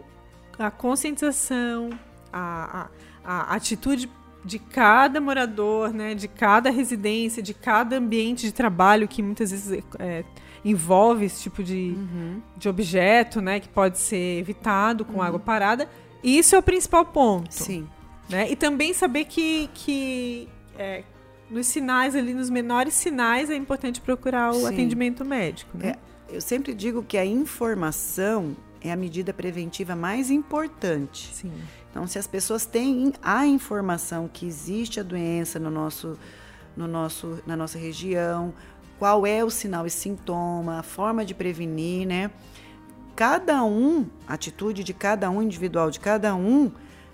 a 0.57 0.69
conscientização, 0.69 1.89
a, 2.31 2.83
a 2.83 2.89
a 3.23 3.55
atitude 3.55 4.09
de 4.43 4.57
cada 4.57 5.19
morador, 5.19 5.93
né, 5.93 6.15
de 6.15 6.27
cada 6.27 6.71
residência, 6.71 7.43
de 7.43 7.53
cada 7.53 7.97
ambiente 7.97 8.47
de 8.47 8.53
trabalho 8.53 9.07
que 9.07 9.21
muitas 9.21 9.51
vezes 9.51 9.83
é, 9.99 10.23
envolve 10.63 11.25
esse 11.25 11.43
tipo 11.43 11.63
de, 11.63 11.95
uhum. 11.95 12.41
de 12.57 12.67
objeto, 12.67 13.41
né, 13.41 13.59
que 13.59 13.69
pode 13.69 13.97
ser 13.97 14.39
evitado 14.39 15.05
com 15.05 15.17
uhum. 15.17 15.21
água 15.21 15.39
parada. 15.39 15.89
Isso 16.23 16.55
é 16.55 16.59
o 16.59 16.63
principal 16.63 17.05
ponto. 17.05 17.53
Sim. 17.53 17.87
Né? 18.29 18.51
E 18.51 18.55
também 18.55 18.93
saber 18.93 19.25
que, 19.25 19.69
que 19.73 20.47
é, 20.77 21.03
nos 21.49 21.67
sinais 21.67 22.15
ali, 22.15 22.33
nos 22.33 22.49
menores 22.49 22.93
sinais, 22.93 23.49
é 23.49 23.55
importante 23.55 23.99
procurar 23.99 24.51
o 24.51 24.61
Sim. 24.61 24.67
atendimento 24.67 25.25
médico. 25.25 25.77
Né? 25.77 25.95
É, 26.29 26.35
eu 26.35 26.41
sempre 26.41 26.73
digo 26.73 27.03
que 27.03 27.17
a 27.17 27.25
informação 27.25 28.55
é 28.81 28.91
a 28.91 28.95
medida 28.95 29.33
preventiva 29.33 29.95
mais 29.95 30.29
importante. 30.29 31.33
Sim. 31.33 31.51
Então, 31.89 32.05
se 32.05 32.19
as 32.19 32.27
pessoas 32.27 32.65
têm 32.65 33.13
a 33.21 33.45
informação 33.47 34.29
que 34.31 34.45
existe 34.45 34.99
a 34.99 35.03
doença 35.03 35.59
no 35.59 35.71
nosso, 35.71 36.17
no 36.77 36.87
nosso, 36.87 37.39
na 37.47 37.57
nossa 37.57 37.79
região, 37.79 38.53
qual 38.99 39.25
é 39.25 39.43
o 39.43 39.49
sinal 39.49 39.87
e 39.87 39.89
sintoma, 39.89 40.79
a 40.79 40.83
forma 40.83 41.25
de 41.25 41.33
prevenir, 41.33 42.05
né? 42.05 42.29
Cada 43.15 43.63
um, 43.63 44.05
a 44.27 44.33
atitude 44.33 44.83
de 44.83 44.93
cada 44.93 45.29
um, 45.29 45.41
individual 45.41 45.89
de 45.89 45.99
cada 45.99 46.35
um, 46.35 46.69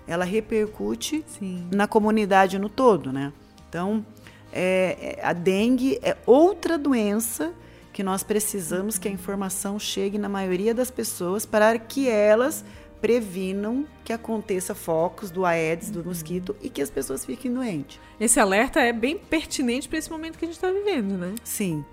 ela 0.06 0.24
repercute 0.24 1.24
Sim. 1.26 1.68
na 1.72 1.86
comunidade 1.86 2.58
no 2.58 2.68
todo, 2.68 3.12
né? 3.12 3.32
Então, 3.68 4.04
é, 4.52 5.16
é, 5.18 5.24
a 5.24 5.32
dengue 5.32 5.98
é 6.02 6.16
outra 6.26 6.76
doença 6.76 7.52
que 7.92 8.02
nós 8.02 8.22
precisamos 8.22 8.98
que 8.98 9.08
a 9.08 9.10
informação 9.10 9.78
chegue 9.78 10.18
na 10.18 10.28
maioria 10.28 10.74
das 10.74 10.90
pessoas 10.90 11.46
para 11.46 11.78
que 11.78 12.08
elas 12.08 12.64
previnam 13.00 13.86
que 14.04 14.12
aconteça 14.12 14.74
focos 14.74 15.30
do 15.30 15.44
Aedes, 15.44 15.90
do 15.90 16.04
mosquito 16.04 16.56
e 16.62 16.68
que 16.68 16.80
as 16.80 16.90
pessoas 16.90 17.24
fiquem 17.24 17.52
doentes. 17.52 18.00
Esse 18.18 18.40
alerta 18.40 18.80
é 18.80 18.92
bem 18.92 19.18
pertinente 19.18 19.88
para 19.88 19.98
esse 19.98 20.10
momento 20.10 20.38
que 20.38 20.44
a 20.44 20.48
gente 20.48 20.56
está 20.56 20.70
vivendo, 20.70 21.16
né? 21.16 21.34
Sim. 21.44 21.84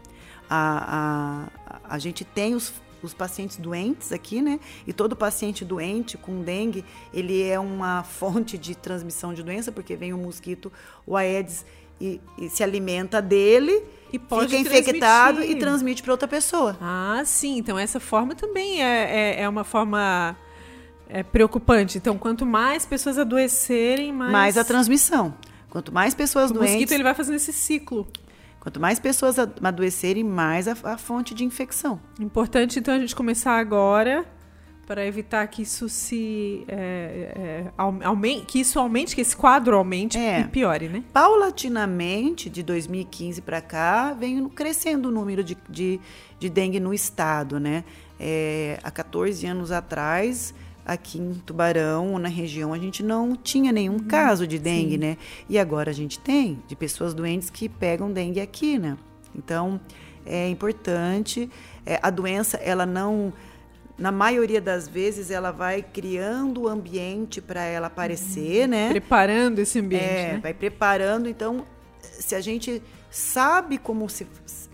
A, 0.50 1.50
a, 1.66 1.96
a 1.96 2.00
gente 2.00 2.24
tem 2.24 2.56
os, 2.56 2.74
os 3.02 3.14
pacientes 3.14 3.58
doentes 3.58 4.12
aqui, 4.12 4.42
né? 4.42 4.60
E 4.88 4.94
todo 4.94 5.16
paciente 5.16 5.66
doente 5.66 6.18
com 6.18 6.42
dengue, 6.42 6.86
ele 7.14 7.44
é 7.44 7.60
uma 7.60 8.04
fonte 8.06 8.58
de 8.58 8.76
transmissão 8.76 9.34
de 9.34 9.44
doença, 9.44 9.72
porque 9.72 9.96
vem 9.96 10.14
o 10.14 10.18
mosquito, 10.18 10.72
o 11.06 11.18
Aedes, 11.18 11.66
e, 12.00 12.20
e 12.38 12.50
se 12.50 12.64
alimenta 12.64 13.22
dele 13.22 13.84
e 14.12 14.20
pode 14.20 14.56
fica 14.56 14.78
infectado 14.78 15.38
transmitir. 15.38 15.58
e 15.58 15.60
transmite 15.60 16.04
para 16.04 16.12
outra 16.12 16.28
pessoa. 16.28 16.78
Ah, 16.82 17.22
sim. 17.26 17.58
Então 17.58 17.78
essa 17.78 18.00
forma 18.00 18.36
também 18.36 18.84
é, 18.84 19.38
é, 19.38 19.42
é 19.44 19.50
uma 19.50 19.64
forma 19.64 20.36
é 21.10 21.24
preocupante. 21.24 21.98
Então, 21.98 22.18
quanto 22.18 22.46
mais 22.46 22.86
pessoas 22.86 23.18
adoecerem, 23.18 24.12
mais. 24.12 24.32
Mais 24.32 24.58
a 24.58 24.64
transmissão. 24.64 25.34
Quanto 25.70 25.92
mais 25.92 26.14
pessoas 26.14 26.52
o 26.52 26.54
doentes. 26.54 26.72
O 26.72 26.74
mosquito 26.76 26.92
ele 26.92 27.04
vai 27.04 27.14
fazendo 27.14 27.36
esse 27.36 27.54
ciclo. 27.54 28.08
Quanto 28.60 28.80
mais 28.80 29.00
pessoas 29.00 29.38
adoecerem, 29.40 30.24
mais 30.24 30.68
a, 30.68 30.76
a 30.84 30.98
fonte 30.98 31.34
de 31.34 31.44
infecção. 31.44 32.00
Importante, 32.20 32.80
então, 32.80 32.94
a 32.94 33.00
gente 33.00 33.16
começar 33.16 33.58
agora 33.58 34.26
para 34.86 35.06
evitar 35.06 35.48
que 35.48 35.62
isso 35.62 35.88
se 35.88 36.66
é, 36.68 37.34
é, 37.36 37.72
aumente, 37.78 38.46
que 38.46 38.60
isso 38.60 38.80
aumente, 38.80 39.16
que 39.16 39.22
esse 39.22 39.36
quadro 39.36 39.78
aumente 39.78 40.18
é. 40.18 40.42
e 40.42 40.44
piore, 40.46 40.90
né? 40.90 41.04
Paulatinamente, 41.14 42.50
de 42.50 42.62
2015 42.64 43.42
para 43.42 43.62
cá, 43.62 44.14
vem 44.14 44.48
crescendo 44.50 45.10
o 45.10 45.12
número 45.12 45.44
de, 45.44 45.58
de, 45.70 46.00
de 46.40 46.50
dengue 46.50 46.80
no 46.80 46.94
estado, 46.94 47.60
né? 47.60 47.84
É, 48.20 48.80
há 48.84 48.92
14 48.92 49.46
anos 49.48 49.72
atrás, 49.72 50.54
aqui 50.86 51.20
em 51.20 51.34
Tubarão, 51.46 52.18
na 52.20 52.28
região, 52.28 52.74
a 52.74 52.78
gente 52.78 53.02
não 53.02 53.36
tinha 53.36 53.72
nenhum 53.72 53.94
uhum, 53.94 54.08
caso 54.08 54.46
de 54.46 54.60
dengue, 54.60 54.94
sim. 54.94 54.98
né? 54.98 55.18
E 55.50 55.58
agora 55.58 55.92
a 55.92 55.94
gente 55.94 56.20
tem 56.20 56.62
de 56.68 56.76
pessoas 56.76 57.14
doentes 57.14 57.50
que 57.50 57.70
pegam 57.70 58.12
dengue 58.12 58.40
aqui, 58.42 58.78
né? 58.78 58.98
Então, 59.36 59.80
é 60.26 60.48
importante. 60.48 61.50
É, 61.86 62.00
a 62.02 62.10
doença, 62.10 62.58
ela 62.58 62.86
não. 62.86 63.34
Na 63.98 64.12
maioria 64.12 64.60
das 64.60 64.88
vezes, 64.88 65.30
ela 65.30 65.52
vai 65.52 65.84
criando 65.84 66.64
o 66.64 66.68
ambiente 66.68 67.40
para 67.40 67.64
ela 67.64 67.88
aparecer, 67.88 68.64
uhum. 68.64 68.70
né? 68.70 68.90
Preparando 68.90 69.60
esse 69.60 69.80
ambiente. 69.80 70.04
É, 70.04 70.34
né? 70.34 70.40
vai 70.42 70.54
preparando. 70.54 71.30
Então, 71.30 71.66
se 72.04 72.36
a 72.36 72.42
gente 72.42 72.82
sabe 73.10 73.78
como 73.78 74.10
se 74.10 74.28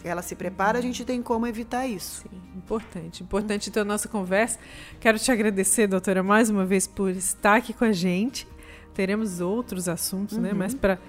ela 0.03 0.21
se 0.21 0.35
prepara, 0.35 0.77
a 0.79 0.81
gente 0.81 1.03
tem 1.03 1.21
como 1.21 1.45
evitar 1.45 1.85
isso. 1.85 2.23
Sim, 2.23 2.41
importante. 2.55 3.23
Importante 3.23 3.69
então 3.69 3.81
a 3.81 3.85
nossa 3.85 4.07
conversa. 4.07 4.57
Quero 4.99 5.19
te 5.19 5.31
agradecer, 5.31 5.87
doutora, 5.87 6.23
mais 6.23 6.49
uma 6.49 6.65
vez 6.65 6.87
por 6.87 7.09
estar 7.11 7.55
aqui 7.55 7.73
com 7.73 7.85
a 7.85 7.91
gente. 7.91 8.47
Teremos 8.93 9.41
outros 9.41 9.87
assuntos, 9.87 10.37
né, 10.37 10.49
uhum. 10.49 10.55
né? 10.55 10.59
Mas 10.59 10.73
para 10.73 10.99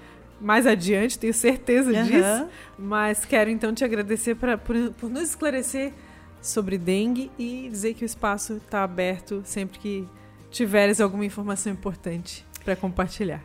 mais 0.40 0.66
adiante, 0.66 1.18
tenho 1.18 1.35
certeza 1.35 1.92
uhum. 1.92 2.04
disso. 2.04 2.48
Mas 2.78 3.24
quero 3.24 3.50
então 3.50 3.74
te 3.74 3.85
agradecer 3.85 4.35
pra, 4.35 4.56
por, 4.56 4.76
por 4.94 5.11
nos 5.11 5.22
esclarecer 5.30 5.92
sobre 6.40 6.78
dengue 6.78 7.30
e 7.38 7.68
dizer 7.68 7.94
que 7.94 8.04
o 8.04 8.06
espaço 8.06 8.54
está 8.54 8.83
aberto 8.83 9.42
sempre 9.44 9.79
que 9.79 10.08
tiveres 10.50 11.00
alguma 11.00 11.25
informação 11.25 11.73
importante 11.73 12.46
para 12.64 12.75
compartilhar. 12.75 13.42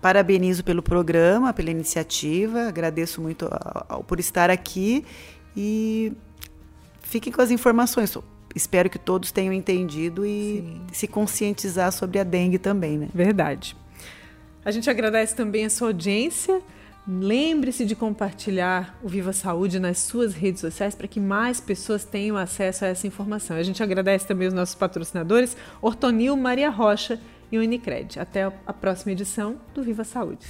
Parabenizo 0.00 0.64
pelo 0.64 0.82
programa, 0.82 1.52
pela 1.52 1.70
iniciativa, 1.70 2.62
agradeço 2.62 3.20
muito 3.20 3.48
ao, 3.86 4.02
por 4.02 4.18
estar 4.18 4.48
aqui 4.48 5.04
e 5.54 6.12
fiquem 7.02 7.32
com 7.32 7.42
as 7.42 7.50
informações. 7.50 8.16
Espero 8.54 8.88
que 8.88 8.98
todos 8.98 9.30
tenham 9.30 9.52
entendido 9.52 10.24
e 10.24 10.64
Sim. 10.64 10.86
se 10.92 11.06
conscientizar 11.06 11.92
sobre 11.92 12.18
a 12.18 12.24
dengue 12.24 12.58
também, 12.58 12.96
né? 12.96 13.08
Verdade. 13.14 13.76
A 14.64 14.70
gente 14.70 14.88
agradece 14.88 15.34
também 15.34 15.66
a 15.66 15.70
sua 15.70 15.88
audiência. 15.88 16.60
Lembre-se 17.06 17.84
de 17.84 17.96
compartilhar 17.96 18.98
o 19.02 19.08
Viva 19.08 19.32
Saúde 19.32 19.80
nas 19.80 19.98
suas 19.98 20.34
redes 20.34 20.60
sociais 20.60 20.94
para 20.94 21.08
que 21.08 21.18
mais 21.18 21.60
pessoas 21.60 22.04
tenham 22.04 22.36
acesso 22.36 22.84
a 22.84 22.88
essa 22.88 23.06
informação. 23.06 23.56
A 23.56 23.62
gente 23.62 23.82
agradece 23.82 24.26
também 24.26 24.48
os 24.48 24.54
nossos 24.54 24.74
patrocinadores, 24.74 25.56
Ortonil 25.80 26.36
Maria 26.36 26.70
Rocha 26.70 27.18
e 27.50 27.58
Unicred. 27.58 28.18
Até 28.18 28.44
a 28.44 28.72
próxima 28.72 29.12
edição 29.12 29.56
do 29.74 29.82
Viva 29.82 30.04
Saúde. 30.04 30.46